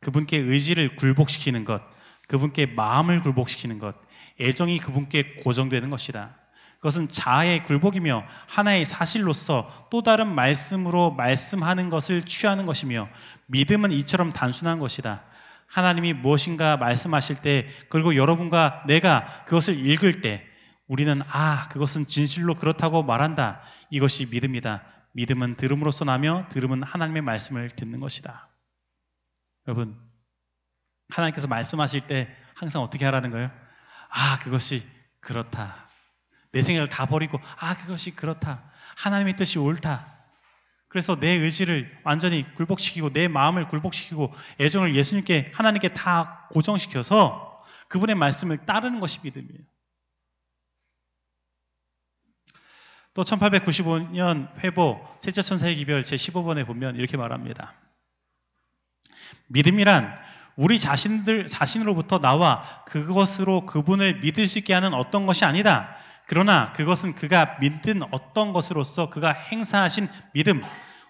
그분께 0.00 0.38
의지를 0.38 0.96
굴복시키는 0.96 1.64
것, 1.64 1.82
그분께 2.28 2.66
마음을 2.66 3.20
굴복시키는 3.20 3.78
것, 3.78 3.94
애정이 4.40 4.78
그분께 4.78 5.34
고정되는 5.42 5.90
것이다. 5.90 6.36
그것은 6.82 7.08
자아의 7.08 7.62
굴복이며 7.62 8.24
하나의 8.48 8.84
사실로서 8.84 9.88
또 9.90 10.02
다른 10.02 10.34
말씀으로 10.34 11.12
말씀하는 11.12 11.90
것을 11.90 12.22
취하는 12.24 12.66
것이며 12.66 13.08
믿음은 13.46 13.92
이처럼 13.92 14.32
단순한 14.32 14.80
것이다. 14.80 15.22
하나님이 15.68 16.12
무엇인가 16.12 16.76
말씀하실 16.76 17.36
때 17.36 17.68
그리고 17.88 18.16
여러분과 18.16 18.82
내가 18.88 19.44
그것을 19.44 19.78
읽을 19.86 20.22
때 20.22 20.44
우리는 20.88 21.22
아, 21.28 21.68
그것은 21.70 22.06
진실로 22.06 22.56
그렇다고 22.56 23.04
말한다. 23.04 23.62
이것이 23.88 24.26
믿음이다. 24.26 24.82
믿음은 25.12 25.56
들음으로써 25.56 26.04
나며 26.04 26.46
들음은 26.50 26.82
하나님의 26.82 27.22
말씀을 27.22 27.70
듣는 27.70 28.00
것이다. 28.00 28.48
여러분, 29.66 29.98
하나님께서 31.08 31.46
말씀하실 31.46 32.06
때 32.06 32.34
항상 32.54 32.82
어떻게 32.82 33.04
하라는 33.04 33.30
거예요? 33.30 33.50
아, 34.08 34.38
그것이 34.38 34.82
그렇다. 35.20 35.88
내 36.52 36.62
생각을 36.62 36.88
다 36.88 37.06
버리고, 37.06 37.40
아, 37.58 37.76
그것이 37.76 38.14
그렇다. 38.14 38.62
하나님의 38.96 39.36
뜻이 39.36 39.58
옳다. 39.58 40.06
그래서 40.88 41.18
내 41.18 41.28
의지를 41.28 41.98
완전히 42.04 42.44
굴복시키고, 42.54 43.12
내 43.12 43.28
마음을 43.28 43.68
굴복시키고, 43.68 44.32
애정을 44.60 44.94
예수님께, 44.94 45.52
하나님께 45.54 45.92
다 45.94 46.46
고정시켜서 46.50 47.64
그분의 47.88 48.16
말씀을 48.16 48.58
따르는 48.58 49.00
것이 49.00 49.20
믿음이에요. 49.22 49.71
또 53.14 53.22
1895년 53.24 54.48
회보 54.60 55.00
셋째 55.18 55.42
천사의 55.42 55.76
기별 55.76 56.02
제15번에 56.02 56.66
보면 56.66 56.96
이렇게 56.96 57.16
말합니다. 57.16 57.74
믿음이란 59.48 60.16
우리 60.56 60.78
자신들 60.78 61.46
자신으로부터 61.46 62.20
나와 62.20 62.84
그것으로 62.86 63.66
그분을 63.66 64.20
믿을 64.20 64.48
수 64.48 64.58
있게 64.58 64.74
하는 64.74 64.94
어떤 64.94 65.26
것이 65.26 65.44
아니다. 65.44 65.96
그러나 66.26 66.72
그것은 66.72 67.14
그가 67.14 67.58
믿은 67.60 68.02
어떤 68.10 68.52
것으로서 68.52 69.10
그가 69.10 69.32
행사하신 69.32 70.08
믿음, 70.32 70.62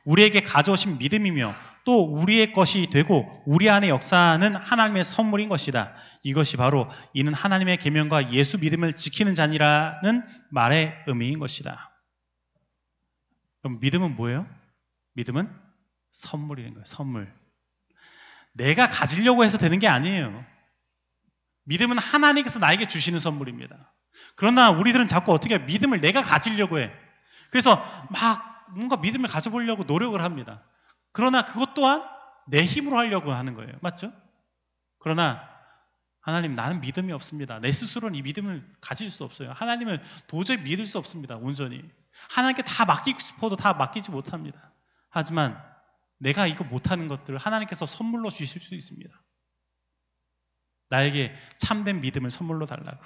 우리에게 0.05 0.43
가져오신 0.43 0.99
믿음이며 0.99 1.55
또 1.85 2.03
우리의 2.05 2.53
것이 2.53 2.88
되고 2.91 3.43
우리 3.47 3.69
안에 3.69 3.88
역사하는 3.88 4.55
하나님의 4.57 5.05
선물인 5.05 5.49
것이다. 5.49 5.93
이것이 6.23 6.57
바로 6.57 6.88
이는 7.12 7.35
하나님의 7.35 7.79
계명과 7.79 8.33
예수 8.33 8.59
믿음을 8.59 8.93
지키는 8.93 9.35
자니라는 9.35 10.25
말의 10.51 10.95
의미인 11.09 11.38
것이다. 11.41 11.91
그럼 13.62 13.79
믿음은 13.81 14.16
뭐예요? 14.16 14.46
믿음은 15.14 15.51
선물이는 16.12 16.75
거예요. 16.75 16.85
선물. 16.85 17.33
내가 18.53 18.88
가지려고 18.88 19.44
해서 19.44 19.57
되는 19.57 19.79
게 19.79 19.88
아니에요. 19.88 20.44
믿음은 21.64 21.98
하나님께서 21.98 22.59
나에게 22.59 22.87
주시는 22.87 23.20
선물입니다. 23.20 23.92
그러나 24.37 24.70
우리들은 24.70 25.09
자꾸 25.09 25.33
어떻게 25.33 25.59
믿음을 25.59 26.01
내가 26.01 26.22
가지려고 26.22 26.79
해. 26.79 26.92
그래서 27.51 27.77
막 28.11 28.70
뭔가 28.75 28.96
믿음을 28.96 29.29
가져보려고 29.29 29.85
노력을 29.85 30.20
합니다. 30.20 30.62
그러나 31.12 31.44
그것 31.44 31.75
또한 31.75 32.03
내 32.46 32.64
힘으로 32.64 32.96
하려고 32.96 33.33
하는 33.33 33.55
거예요. 33.55 33.72
맞죠? 33.81 34.12
그러나 34.98 35.48
하나님 36.20 36.55
나는 36.55 36.81
믿음이 36.81 37.12
없습니다. 37.12 37.59
내 37.59 37.72
스스로는 37.72 38.14
이 38.16 38.22
믿음을 38.22 38.66
가질 38.81 39.11
수 39.11 39.25
없어요. 39.25 39.53
하나님을 39.53 40.03
도저히 40.29 40.59
믿을 40.59 40.87
수 40.87 40.98
없습니다. 40.98 41.37
온전히. 41.37 41.83
하나님께 42.30 42.62
다 42.62 42.85
맡기고 42.85 43.18
싶어도 43.18 43.56
다 43.56 43.74
맡기지 43.74 44.11
못합니다. 44.11 44.72
하지만 45.08 45.62
내가 46.18 46.46
이거 46.46 46.64
못하는 46.64 47.08
것들을 47.08 47.38
하나님께서 47.38 47.87
선물로 47.87 48.30
주실 48.30 48.61
수 48.61 48.74
있습니다. 48.74 49.22
나에게 50.88 51.35
참된 51.58 52.00
믿음을 52.00 52.30
선물로 52.30 52.66
달라고. 52.66 53.02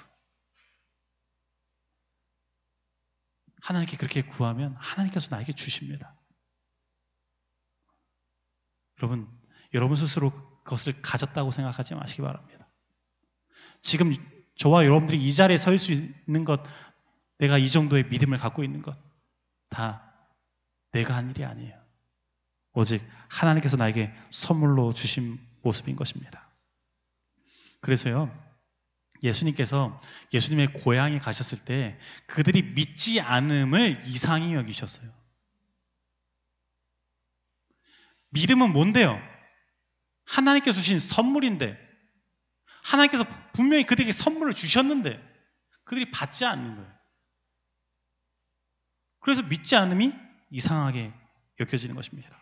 하나님께 3.61 3.97
그렇게 3.97 4.21
구하면 4.21 4.75
하나님께서 4.77 5.29
나에게 5.35 5.53
주십니다. 5.53 6.15
여러분, 8.99 9.27
여러분 9.73 9.95
스스로 9.95 10.31
그것을 10.63 11.01
가졌다고 11.01 11.51
생각하지 11.51 11.95
마시기 11.95 12.21
바랍니다. 12.21 12.67
지금 13.81 14.13
저와 14.57 14.83
여러분들이 14.85 15.21
이 15.21 15.33
자리에 15.33 15.57
서 15.57 15.71
있는 15.73 16.45
것, 16.45 16.61
내가 17.37 17.57
이 17.57 17.69
정도의 17.69 18.05
믿음을 18.09 18.37
갖고 18.37 18.63
있는 18.63 18.81
것, 18.81 18.97
다 19.77 20.11
내가 20.91 21.15
한 21.15 21.29
일이 21.29 21.45
아니에요. 21.45 21.79
오직 22.73 23.07
하나님께서 23.29 23.77
나에게 23.77 24.11
선물로 24.31 24.91
주신 24.91 25.39
모습인 25.61 25.95
것입니다. 25.95 26.49
그래서요, 27.81 28.35
예수님께서 29.21 30.01
예수님의 30.33 30.73
고향에 30.73 31.19
가셨을 31.19 31.63
때 31.63 31.99
그들이 32.25 32.73
믿지 32.73 33.21
않음을 33.21 34.01
이상히 34.05 34.55
여기셨어요. 34.55 35.07
믿음은 38.29 38.73
뭔데요? 38.73 39.21
하나님께서 40.25 40.81
주신 40.81 40.99
선물인데, 40.99 41.77
하나님께서 42.83 43.25
분명히 43.53 43.85
그들에게 43.85 44.11
선물을 44.11 44.55
주셨는데, 44.55 45.21
그들이 45.83 46.09
받지 46.09 46.45
않는 46.45 46.77
거예요. 46.77 46.96
그래서 49.27 49.43
믿지 49.43 49.75
않음이 49.75 50.13
이상하게 50.51 51.11
여겨지는 51.59 51.95
것입니다. 51.95 52.41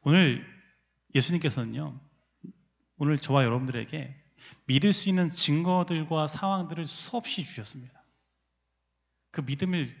오늘 0.00 0.42
예수님께서는요, 1.14 2.00
오늘 2.96 3.18
저와 3.18 3.44
여러분들에게 3.44 4.16
믿을 4.64 4.94
수 4.94 5.10
있는 5.10 5.28
증거들과 5.28 6.26
상황들을 6.26 6.86
수없이 6.86 7.44
주셨습니다. 7.44 8.02
그 9.30 9.42
믿음을 9.42 9.94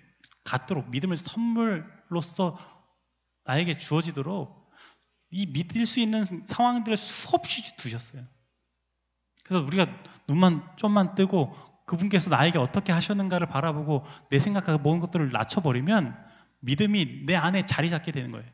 갖도록, 0.44 0.88
믿음을 0.88 1.18
선물로서 1.18 2.58
나에게 3.44 3.76
주어지도록 3.76 4.72
이 5.28 5.44
믿을 5.44 5.84
수 5.84 6.00
있는 6.00 6.24
상황들을 6.46 6.96
수없이 6.96 7.76
두셨어요. 7.76 8.26
그래서 9.44 9.66
우리가 9.66 10.02
눈만 10.28 10.66
좀만 10.78 11.14
뜨고 11.14 11.71
그분께서 11.92 12.30
나에게 12.30 12.56
어떻게 12.56 12.90
하셨는가를 12.90 13.48
바라보고 13.48 14.06
내 14.30 14.38
생각하고 14.38 14.82
모든 14.82 14.98
것들을 14.98 15.30
낮춰버리면 15.30 16.16
믿음이 16.60 17.26
내 17.26 17.36
안에 17.36 17.66
자리 17.66 17.90
잡게 17.90 18.12
되는 18.12 18.32
거예요. 18.32 18.50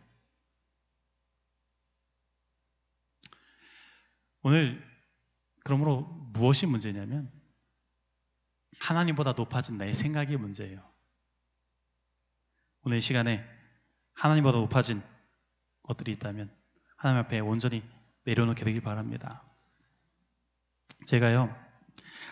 오늘 4.42 4.84
그러므로 5.62 6.02
무엇이 6.32 6.66
문제냐면 6.66 7.30
하나님보다 8.80 9.34
높아진 9.34 9.78
내 9.78 9.94
생각이 9.94 10.36
문제예요. 10.36 10.82
오늘 12.82 12.98
이 12.98 13.00
시간에 13.00 13.44
하나님보다 14.14 14.58
높아진 14.58 15.00
것들이 15.84 16.10
있다면 16.12 16.52
하나님 16.96 17.24
앞에 17.24 17.38
온전히 17.38 17.84
내려놓게 18.24 18.64
되길 18.64 18.80
바랍니다. 18.80 19.44
제가요 21.06 21.54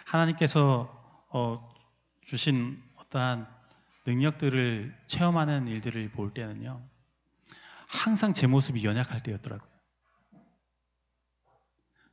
하나님께서 0.07 0.96
어, 1.38 1.75
주신 2.25 2.83
어떠한 2.94 3.46
능력들을 4.07 4.99
체험하는 5.07 5.68
일들을 5.68 6.11
볼 6.12 6.33
때는요 6.33 6.83
항상 7.87 8.33
제 8.33 8.46
모습이 8.46 8.83
연약할 8.83 9.22
때였더라고요. 9.22 9.70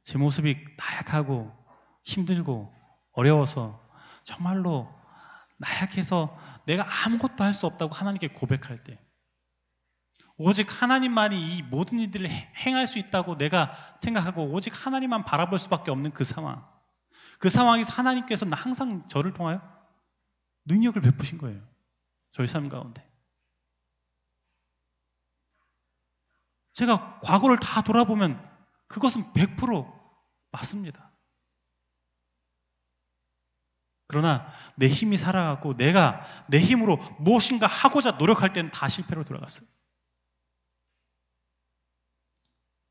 제 0.03 0.17
모습이 0.17 0.57
나약하고 0.75 1.53
힘들고 2.03 2.73
어려워서 3.13 3.81
정말로 4.25 4.93
나약해서 5.55 6.38
내가 6.65 6.86
아무것도 7.05 7.45
할 7.45 7.53
수 7.53 7.65
없다고 7.65 7.93
하나님께 7.93 8.27
고백할 8.27 8.77
때 8.83 8.99
오직 10.36 10.81
하나님만이 10.81 11.55
이 11.55 11.62
모든 11.62 11.99
일들을 11.99 12.29
행할 12.29 12.88
수 12.88 12.99
있다고 12.99 13.38
내가 13.38 13.95
생각하고 14.01 14.51
오직 14.51 14.86
하나님만 14.86 15.23
바라볼 15.23 15.59
수밖에 15.59 15.91
없는 15.91 16.12
그 16.12 16.25
상황 16.25 16.72
그 17.43 17.49
상황에서 17.49 17.91
하나님께서 17.91 18.45
항상 18.53 19.06
저를 19.10 19.34
통하여 19.34 19.62
능력을 20.63 21.01
베푸신 21.01 21.39
거예요. 21.39 21.62
저희 22.32 22.47
삶 22.47 22.69
가운데. 22.69 23.06
제가 26.71 27.19
과거를 27.19 27.60
다 27.60 27.82
돌아보면 27.82 28.41
그것은 28.88 29.34
100% 29.34 29.93
맞습니다. 30.51 31.12
그러나 34.08 34.47
내 34.77 34.88
힘이 34.88 35.17
살아가고 35.17 35.73
내가 35.73 36.25
내 36.47 36.62
힘으로 36.62 36.95
무엇인가 37.19 37.67
하고자 37.67 38.12
노력할 38.12 38.53
때는 38.53 38.71
다 38.71 38.88
실패로 38.88 39.25
돌아갔어요. 39.25 39.67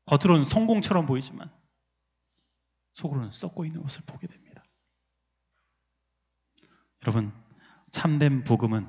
겉으로는 0.05 0.43
성공처럼 0.43 1.07
보이지만 1.07 1.51
속으로는 2.93 3.31
썩고 3.31 3.65
있는 3.65 3.81
것을 3.81 4.03
보게 4.05 4.27
됩니다. 4.27 4.42
여러분, 7.03 7.31
참된 7.91 8.43
복음은 8.43 8.87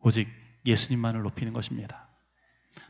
오직 0.00 0.28
예수님만을 0.66 1.22
높이는 1.22 1.52
것입니다. 1.52 2.08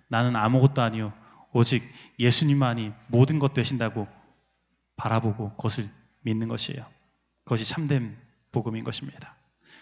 나는 0.09 0.37
아무것도 0.37 0.81
아니요. 0.81 1.13
오직 1.53 1.83
예수님만이 2.19 2.93
모든 3.09 3.39
것 3.39 3.53
되신다고 3.55 4.09
바라보고 4.97 5.57
그것을 5.57 5.89
믿는 6.23 6.49
것이에요. 6.49 6.87
그것이 7.45 7.69
참된 7.69 8.17
복음인 8.53 8.85
것입니다. 8.85 9.37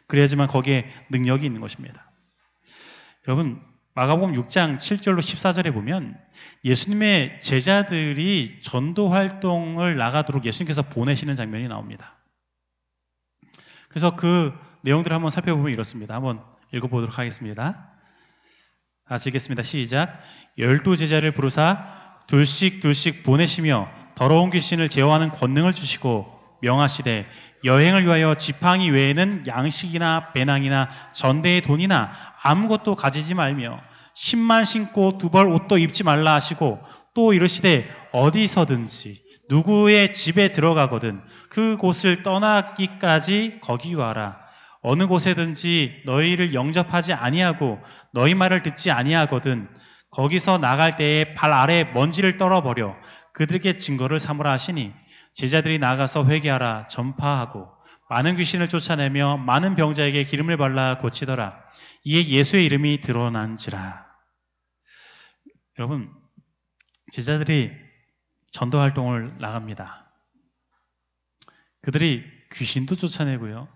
그래야지만 0.07 0.49
거기에 0.49 0.91
능력이 1.11 1.45
있는 1.47 1.61
것입니다. 1.61 2.11
여러분, 3.29 3.61
마가복음 3.95 4.33
6장 4.35 4.79
7절로 4.79 5.19
14절에 5.19 5.75
보면 5.75 6.19
예수님의 6.65 7.41
제자들이 7.41 8.63
전도 8.63 9.11
활동을 9.11 9.97
나가도록 9.97 10.47
예수님께서 10.47 10.83
보내시는 10.83 11.35
장면이 11.35 11.69
나옵니다. 11.69 12.20
그래서 13.91 14.17
그 14.17 14.57
내용들을 14.83 15.15
한번 15.15 15.31
살펴보면 15.31 15.73
이렇습니다. 15.73 16.15
한번 16.15 16.41
읽어보도록 16.73 17.19
하겠습니다. 17.19 17.89
같이 19.07 19.29
읽겠습니다. 19.29 19.63
시작. 19.63 20.23
열두 20.57 20.97
제자를 20.97 21.33
부르사 21.33 21.99
둘씩 22.29 22.81
둘씩 22.81 23.25
보내시며 23.25 23.89
더러운 24.15 24.51
귀신을 24.51 24.89
제어하는 24.89 25.31
권능을 25.31 25.75
주시고 25.75 26.39
명하시되 26.63 27.27
여행을 27.65 28.05
위하여 28.05 28.37
지팡이 28.37 28.91
외에는 28.91 29.47
양식이나 29.47 30.33
배낭이나 30.33 30.89
전대의 31.13 31.63
돈이나 31.63 32.13
아무것도 32.43 32.95
가지지 32.95 33.35
말며 33.35 33.81
신만 34.15 34.65
신고 34.65 35.19
두 35.19 35.31
벌 35.31 35.49
옷도 35.49 35.79
입지 35.79 36.05
말라 36.05 36.35
하시고 36.35 36.81
또 37.15 37.33
이르시되 37.33 37.89
어디서든지 38.13 39.23
누구의 39.51 40.13
집에 40.13 40.53
들어가거든 40.53 41.21
그곳을 41.51 42.23
떠나기까지 42.23 43.59
거기 43.61 43.95
와라 43.95 44.39
어느 44.81 45.07
곳에든지 45.07 46.05
너희를 46.07 46.55
영접하지 46.55 47.13
아니하고 47.13 47.81
너희 48.13 48.35
말을 48.35 48.63
듣지 48.63 48.91
아니하거든 48.91 49.69
거기서 50.11 50.59
나갈 50.59 50.97
때에 50.97 51.35
발 51.35 51.53
아래 51.53 51.85
먼지를 51.93 52.39
떨어버려 52.39 52.97
그들에게 53.35 53.77
증거를 53.77 54.21
삼으라 54.21 54.51
하시니 54.53 54.93
제자들이 55.35 55.79
나가서 55.79 56.27
회개하라 56.27 56.87
전파하고 56.89 57.69
많은 58.09 58.37
귀신을 58.37 58.69
쫓아내며 58.69 59.37
많은 59.37 59.77
병자에게 59.77 60.25
기름을 60.25 60.57
발라 60.57 60.99
고치더라. 60.99 61.57
이에 62.03 62.27
예수의 62.27 62.67
이름이 62.67 63.03
드러난지라. 63.03 64.05
여러분, 65.79 66.11
제자들이 67.13 67.71
전도 68.53 68.79
활동을 68.79 69.39
나갑니다. 69.39 70.11
그들이 71.83 72.25
귀신도 72.53 72.97
쫓아내고요. 72.97 73.69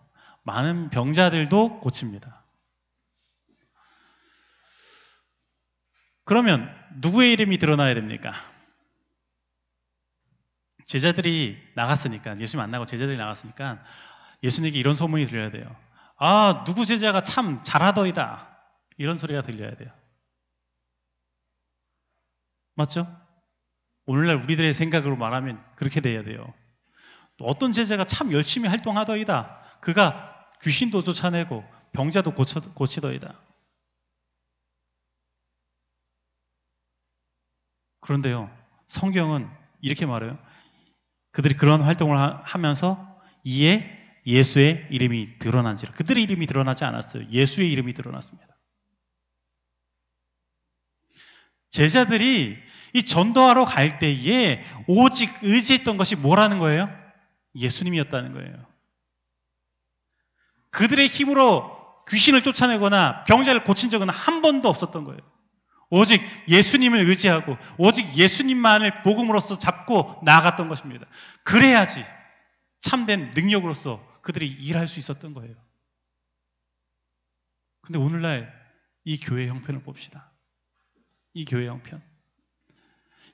많은 0.42 0.90
병자들도 0.90 1.80
고칩니다. 1.80 2.44
그러면 6.24 6.74
누구의 6.96 7.32
이름이 7.32 7.58
드러나야 7.58 7.94
됩니까? 7.94 8.32
제자들이 10.86 11.56
나갔으니까 11.74 12.38
예수님 12.38 12.62
만나고 12.62 12.86
제자들이 12.86 13.16
나갔으니까 13.16 13.82
예수님에게 14.42 14.78
이런 14.78 14.96
소문이 14.96 15.26
들려야 15.26 15.50
돼요. 15.50 15.74
아 16.18 16.64
누구 16.66 16.84
제자가 16.84 17.22
참 17.22 17.62
잘하더이다 17.64 18.58
이런 18.98 19.18
소리가 19.18 19.42
들려야 19.42 19.74
돼요. 19.76 19.90
맞죠? 22.74 23.23
오늘날 24.06 24.36
우리들의 24.36 24.74
생각으로 24.74 25.16
말하면 25.16 25.64
그렇게 25.76 26.00
돼야 26.00 26.22
돼요. 26.22 26.52
또 27.36 27.46
어떤 27.46 27.72
제자가 27.72 28.04
참 28.04 28.32
열심히 28.32 28.68
활동하더이다. 28.68 29.78
그가 29.80 30.46
귀신도 30.62 31.02
쫓아내고 31.02 31.64
병자도 31.92 32.34
고쳐, 32.34 32.60
고치더이다. 32.74 33.40
그런데요, 38.00 38.50
성경은 38.86 39.48
이렇게 39.80 40.04
말해요. 40.06 40.38
그들이 41.32 41.56
그런 41.56 41.80
활동을 41.82 42.16
하- 42.18 42.42
하면서 42.44 43.18
이에 43.44 43.90
예수의 44.26 44.88
이름이 44.90 45.38
드러난지라. 45.38 45.92
그들의 45.92 46.22
이름이 46.22 46.46
드러나지 46.46 46.84
않았어요. 46.84 47.28
예수의 47.30 47.70
이름이 47.72 47.92
드러났습니다. 47.94 48.48
제자들이 51.70 52.56
이 52.94 53.04
전도하러 53.04 53.64
갈 53.64 53.98
때에 53.98 54.64
오직 54.86 55.30
의지했던 55.42 55.96
것이 55.96 56.16
뭐라는 56.16 56.60
거예요? 56.60 56.88
예수님이었다는 57.56 58.32
거예요. 58.32 58.66
그들의 60.70 61.06
힘으로 61.08 61.74
귀신을 62.08 62.42
쫓아내거나 62.42 63.24
병자를 63.24 63.64
고친 63.64 63.90
적은 63.90 64.08
한 64.08 64.42
번도 64.42 64.68
없었던 64.68 65.04
거예요. 65.04 65.20
오직 65.90 66.22
예수님을 66.48 67.08
의지하고 67.08 67.56
오직 67.78 68.16
예수님만을 68.16 69.02
복음으로서 69.02 69.58
잡고 69.58 70.20
나아갔던 70.24 70.68
것입니다. 70.68 71.06
그래야지 71.42 72.04
참된 72.80 73.32
능력으로서 73.34 74.04
그들이 74.22 74.46
일할 74.46 74.86
수 74.88 75.00
있었던 75.00 75.34
거예요. 75.34 75.54
근데 77.80 77.98
오늘날 77.98 78.52
이 79.04 79.18
교회 79.18 79.48
형편을 79.48 79.82
봅시다. 79.82 80.32
이 81.32 81.44
교회 81.44 81.66
형편. 81.66 82.02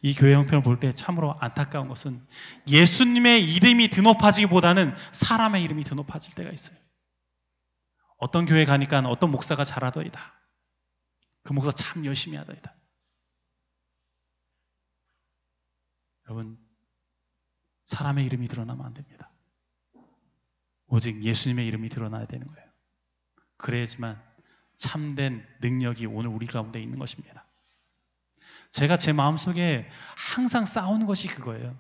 이 0.03 0.15
교회 0.15 0.35
형편을 0.35 0.63
볼 0.63 0.81
때 0.81 0.93
참으로 0.95 1.35
안타까운 1.41 1.89
것은 1.89 2.27
예수님의 2.67 3.53
이름이 3.53 3.89
드높아지기보다는 3.89 4.95
사람의 5.13 5.63
이름이 5.65 5.83
드높아질 5.85 6.35
때가 6.35 6.51
있어요. 6.51 6.77
어떤 8.17 8.47
교회 8.47 8.65
가니까 8.65 9.01
어떤 9.01 9.31
목사가 9.31 9.65
잘하더이다. 9.65 10.35
그 11.43 11.53
목사 11.53 11.73
참 11.73 12.05
열심히 12.07 12.37
하더이다. 12.37 12.75
여러분, 16.27 16.59
사람의 17.87 18.25
이름이 18.27 18.47
드러나면 18.49 18.87
안 18.87 18.95
됩니다. 18.95 19.31
오직 20.87 21.23
예수님의 21.23 21.67
이름이 21.67 21.89
드러나야 21.89 22.27
되는 22.27 22.47
거예요. 22.47 22.71
그래야지만 23.57 24.23
참된 24.77 25.47
능력이 25.61 26.07
오늘 26.07 26.31
우리 26.31 26.47
가운데 26.47 26.81
있는 26.83 26.99
것입니다. 26.99 27.50
제가 28.71 28.97
제 28.97 29.13
마음속에 29.13 29.89
항상 30.17 30.67
싸우는 30.67 31.07
것이 31.07 31.29
그거예요. 31.29 31.77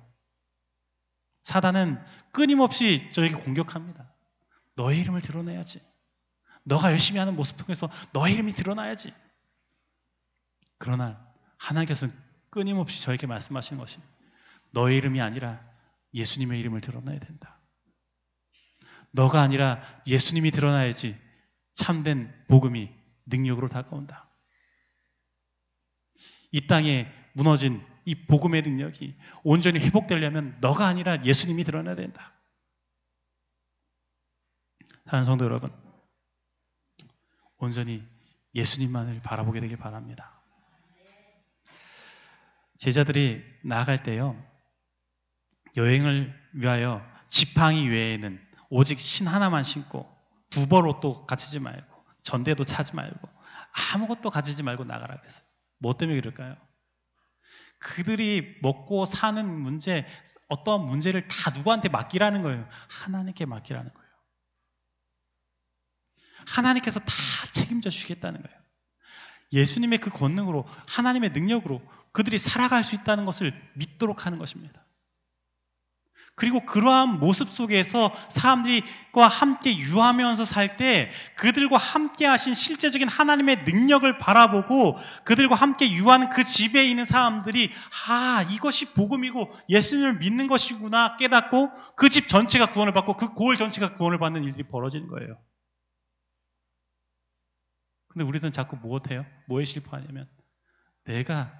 사단은 1.42 2.02
끊임없이 2.32 3.10
저에게 3.12 3.34
공격합니다. 3.34 4.12
너의 4.76 5.00
이름을 5.00 5.22
드러내야지. 5.22 5.80
너가 6.64 6.90
열심히 6.92 7.18
하는 7.18 7.36
모습 7.36 7.56
통해서 7.56 7.88
너의 8.12 8.34
이름이 8.34 8.54
드러나야지. 8.54 9.12
그러나 10.78 11.26
하나님께서는 11.58 12.14
끊임없이 12.50 13.02
저에게 13.02 13.26
말씀하시는 13.26 13.78
것이 13.78 13.98
너의 14.70 14.96
이름이 14.98 15.20
아니라 15.20 15.60
예수님의 16.14 16.58
이름을 16.60 16.80
드러내야 16.80 17.18
된다. 17.20 17.58
너가 19.12 19.40
아니라 19.40 19.82
예수님이 20.06 20.50
드러나야지 20.50 21.16
참된 21.74 22.32
복음이 22.48 22.90
능력으로 23.26 23.68
다가온다. 23.68 24.29
이 26.52 26.66
땅에 26.66 27.10
무너진 27.32 27.84
이 28.04 28.26
복음의 28.26 28.62
능력이 28.62 29.16
온전히 29.44 29.78
회복되려면 29.80 30.58
너가 30.60 30.86
아니라 30.86 31.24
예수님이 31.24 31.64
드러나야 31.64 31.94
된다. 31.94 32.32
사랑하는 35.04 35.26
성도 35.26 35.44
여러분, 35.44 35.70
온전히 37.58 38.06
예수님만을 38.54 39.20
바라보게 39.22 39.60
되길 39.60 39.76
바랍니다. 39.76 40.40
제자들이 42.78 43.44
나아갈 43.64 44.02
때요, 44.02 44.42
여행을 45.76 46.34
위하여 46.54 47.04
지팡이 47.28 47.88
외에는 47.88 48.40
오직 48.70 48.98
신 48.98 49.26
하나만 49.26 49.62
신고 49.62 50.08
두벌 50.50 50.86
옷도 50.86 51.26
갖추지 51.26 51.60
말고 51.60 52.04
전대도 52.22 52.64
차지 52.64 52.96
말고 52.96 53.28
아무것도 53.92 54.30
가지지 54.30 54.62
말고 54.62 54.84
나가라 54.84 55.16
그랬어요. 55.18 55.49
뭐 55.80 55.96
때문에 55.96 56.20
그럴까요? 56.20 56.56
그들이 57.78 58.58
먹고 58.62 59.06
사는 59.06 59.44
문제, 59.48 60.06
어떤 60.48 60.84
문제를 60.84 61.26
다 61.28 61.50
누구한테 61.50 61.88
맡기라는 61.88 62.42
거예요. 62.42 62.68
하나님께 62.88 63.46
맡기라는 63.46 63.92
거예요. 63.92 64.10
하나님께서 66.46 67.00
다 67.00 67.06
책임져 67.52 67.90
주시겠다는 67.90 68.42
거예요. 68.42 68.60
예수님의 69.52 69.98
그 69.98 70.10
권능으로, 70.10 70.66
하나님의 70.86 71.30
능력으로 71.30 71.82
그들이 72.12 72.38
살아갈 72.38 72.84
수 72.84 72.94
있다는 72.94 73.24
것을 73.24 73.54
믿도록 73.74 74.26
하는 74.26 74.38
것입니다. 74.38 74.84
그리고 76.40 76.64
그러한 76.64 77.18
모습 77.20 77.50
속에서 77.50 78.10
사람들과 78.30 79.28
함께 79.28 79.76
유하면서 79.76 80.46
살 80.46 80.78
때 80.78 81.10
그들과 81.36 81.76
함께 81.76 82.24
하신 82.24 82.54
실제적인 82.54 83.06
하나님의 83.08 83.64
능력을 83.64 84.16
바라보고 84.16 84.96
그들과 85.24 85.54
함께 85.54 85.90
유하는 85.92 86.30
그 86.30 86.44
집에 86.44 86.88
있는 86.88 87.04
사람들이 87.04 87.70
아, 88.08 88.46
이것이 88.50 88.94
복음이고 88.94 89.52
예수님을 89.68 90.18
믿는 90.18 90.46
것이구나 90.46 91.18
깨닫고 91.18 91.70
그 91.96 92.08
집 92.08 92.28
전체가 92.28 92.70
구원을 92.70 92.94
받고 92.94 93.14
그 93.16 93.34
고을 93.34 93.58
전체가 93.58 93.92
구원을 93.94 94.18
받는 94.18 94.42
일들이 94.44 94.62
벌어지는 94.66 95.08
거예요. 95.08 95.38
근데 98.08 98.24
우리들은 98.24 98.52
자꾸 98.52 98.76
무엇해요? 98.76 99.26
뭐에 99.48 99.64
실패하냐면 99.66 100.28
내가 101.04 101.52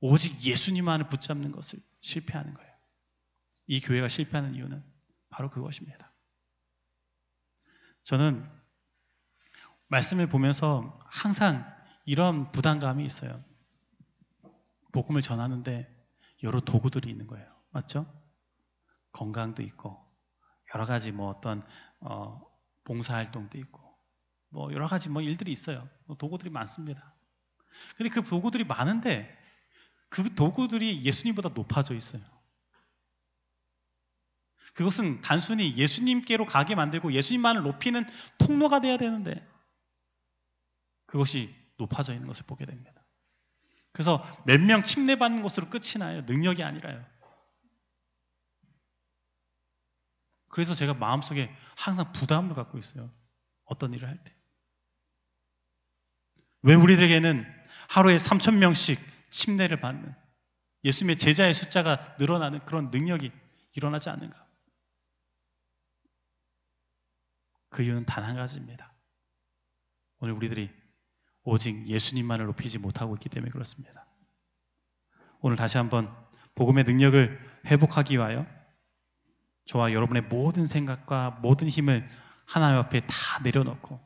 오직 0.00 0.42
예수님만을 0.42 1.08
붙잡는 1.08 1.52
것을 1.52 1.78
실패하는 2.00 2.54
거예요. 2.54 2.69
이 3.70 3.80
교회가 3.80 4.08
실패하는 4.08 4.56
이유는 4.56 4.82
바로 5.28 5.48
그것입니다. 5.48 6.12
저는 8.02 8.44
말씀을 9.86 10.26
보면서 10.28 10.98
항상 11.04 11.64
이런 12.04 12.50
부담감이 12.50 13.06
있어요. 13.06 13.40
복음을 14.90 15.22
전하는데 15.22 15.88
여러 16.42 16.58
도구들이 16.58 17.08
있는 17.08 17.28
거예요. 17.28 17.46
맞죠? 17.70 18.12
건강도 19.12 19.62
있고 19.62 20.04
여러 20.74 20.84
가지 20.84 21.12
뭐 21.12 21.28
어떤 21.28 21.62
어, 22.00 22.40
봉사 22.82 23.14
활동도 23.14 23.56
있고 23.56 23.80
뭐 24.48 24.72
여러 24.72 24.88
가지 24.88 25.08
뭐 25.08 25.22
일들이 25.22 25.52
있어요. 25.52 25.88
뭐 26.06 26.16
도구들이 26.16 26.50
많습니다. 26.50 27.14
근데 27.96 28.10
그 28.10 28.24
도구들이 28.24 28.64
많은데 28.64 29.32
그 30.08 30.34
도구들이 30.34 31.04
예수님보다 31.04 31.50
높아져 31.50 31.94
있어요. 31.94 32.39
그것은 34.74 35.20
단순히 35.22 35.76
예수님께로 35.76 36.46
가게 36.46 36.74
만들고 36.74 37.12
예수님만을 37.12 37.62
높이는 37.62 38.04
통로가 38.38 38.80
돼야 38.80 38.96
되는데 38.96 39.46
그것이 41.06 41.54
높아져 41.76 42.12
있는 42.14 42.26
것을 42.28 42.44
보게 42.46 42.64
됩니다. 42.66 42.92
그래서 43.92 44.24
몇 44.46 44.60
명 44.60 44.82
침례받는 44.84 45.42
것으로 45.42 45.68
끝이 45.68 45.98
나요. 45.98 46.22
능력이 46.22 46.62
아니라요. 46.62 47.04
그래서 50.50 50.74
제가 50.74 50.94
마음속에 50.94 51.54
항상 51.76 52.12
부담을 52.12 52.54
갖고 52.54 52.78
있어요. 52.78 53.10
어떤 53.64 53.94
일을 53.94 54.08
할 54.08 54.22
때. 54.22 54.34
왜 56.62 56.74
우리에게는 56.74 57.44
하루에 57.88 58.16
3천 58.16 58.56
명씩 58.56 59.00
침례를 59.30 59.80
받는 59.80 60.14
예수님의 60.84 61.18
제자의 61.18 61.54
숫자가 61.54 62.16
늘어나는 62.18 62.64
그런 62.64 62.90
능력이 62.90 63.30
일어나지 63.74 64.10
않는가? 64.10 64.49
그 67.70 67.82
이유는 67.82 68.04
단 68.04 68.24
한 68.24 68.36
가지입니다. 68.36 68.92
오늘 70.18 70.34
우리들이 70.34 70.70
오직 71.44 71.86
예수님만을 71.86 72.46
높이지 72.46 72.78
못하고 72.78 73.14
있기 73.14 73.28
때문에 73.28 73.50
그렇습니다. 73.50 74.06
오늘 75.40 75.56
다시 75.56 75.78
한번 75.78 76.14
복음의 76.54 76.84
능력을 76.84 77.40
회복하기 77.66 78.16
위하여 78.16 78.46
저와 79.64 79.92
여러분의 79.92 80.22
모든 80.24 80.66
생각과 80.66 81.38
모든 81.42 81.68
힘을 81.68 82.06
하나님 82.44 82.78
앞에 82.78 83.00
다 83.00 83.40
내려놓고 83.42 83.98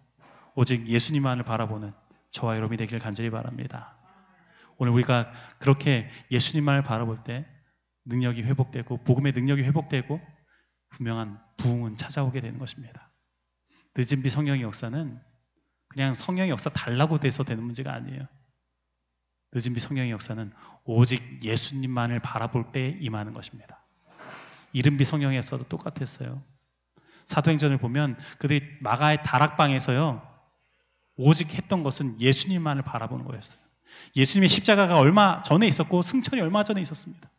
오직 0.54 0.86
예수님만을 0.86 1.44
바라보는 1.44 1.92
저와 2.30 2.56
여러분이 2.56 2.76
되기를 2.76 3.00
간절히 3.00 3.30
바랍니다. 3.30 3.96
오늘 4.76 4.92
우리가 4.92 5.32
그렇게 5.58 6.08
예수님만을 6.30 6.82
바라볼 6.82 7.24
때 7.24 7.46
능력이 8.04 8.42
회복되고 8.42 8.98
복음의 9.04 9.32
능력이 9.32 9.62
회복되고 9.62 10.20
분명한 10.90 11.40
부흥은 11.56 11.96
찾아오게 11.96 12.40
되는 12.40 12.58
것입니다. 12.58 13.10
늦은 13.96 14.22
비 14.22 14.30
성령의 14.30 14.62
역사는 14.62 15.20
그냥 15.88 16.14
성령의 16.14 16.50
역사 16.50 16.70
달라고 16.70 17.18
돼서 17.20 17.44
되는 17.44 17.62
문제가 17.62 17.92
아니에요. 17.92 18.26
늦은 19.52 19.74
비 19.74 19.80
성령의 19.80 20.10
역사는 20.10 20.52
오직 20.84 21.44
예수님만을 21.44 22.20
바라볼 22.20 22.72
때 22.72 22.96
임하는 23.00 23.32
것입니다. 23.32 23.84
이른 24.72 24.96
비 24.96 25.04
성령의 25.04 25.36
역사도 25.38 25.64
똑같았어요. 25.68 26.42
사도행전을 27.26 27.78
보면 27.78 28.18
그들이 28.38 28.62
마가의 28.80 29.22
다락방에서요. 29.22 30.34
오직 31.16 31.54
했던 31.54 31.84
것은 31.84 32.20
예수님만을 32.20 32.82
바라보는 32.82 33.24
거였어요. 33.24 33.62
예수님의 34.16 34.48
십자가가 34.48 34.98
얼마 34.98 35.42
전에 35.42 35.68
있었고 35.68 36.02
승천이 36.02 36.42
얼마 36.42 36.64
전에 36.64 36.80
있었습니다. 36.80 37.30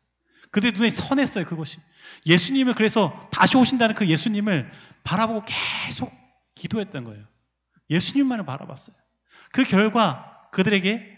그들 0.51 0.72
눈에 0.72 0.91
선했어요, 0.91 1.43
그것이. 1.43 1.80
예수님을 2.26 2.76
그래서 2.76 3.28
다시 3.32 3.58
오신다는 3.58 3.95
그 3.95 4.08
예수님을 4.08 4.72
바라보고 5.03 5.43
계속 5.45 6.14
기도했던 6.56 7.03
거예요. 7.03 7.26
예수님만을 7.89 8.45
바라봤어요. 8.45 8.95
그 9.51 9.64
결과 9.64 10.49
그들에게 10.51 11.16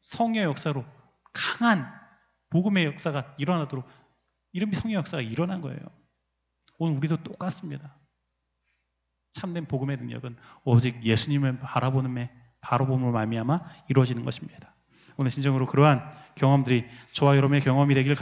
성의 0.00 0.44
역사로 0.44 0.84
강한 1.32 1.90
복음의 2.50 2.84
역사가 2.86 3.34
일어나도록 3.38 3.86
이름이 4.52 4.74
성의 4.74 4.96
역사가 4.96 5.22
일어난 5.22 5.60
거예요. 5.60 5.78
오늘 6.78 6.96
우리도 6.96 7.22
똑같습니다. 7.22 7.96
참된 9.32 9.66
복음의 9.66 9.96
능력은 9.98 10.36
오직 10.64 11.04
예수님을 11.04 11.58
바라보는 11.60 12.28
바라봄으로 12.60 13.12
말미암아 13.12 13.60
이루어지는 13.88 14.24
것입니다. 14.24 14.74
오늘 15.16 15.30
진정으로 15.30 15.66
그러한 15.66 16.10
경험들이 16.34 16.86
저와 17.12 17.36
여러분의 17.36 17.62
경험이 17.62 17.94
되기를 17.94 18.16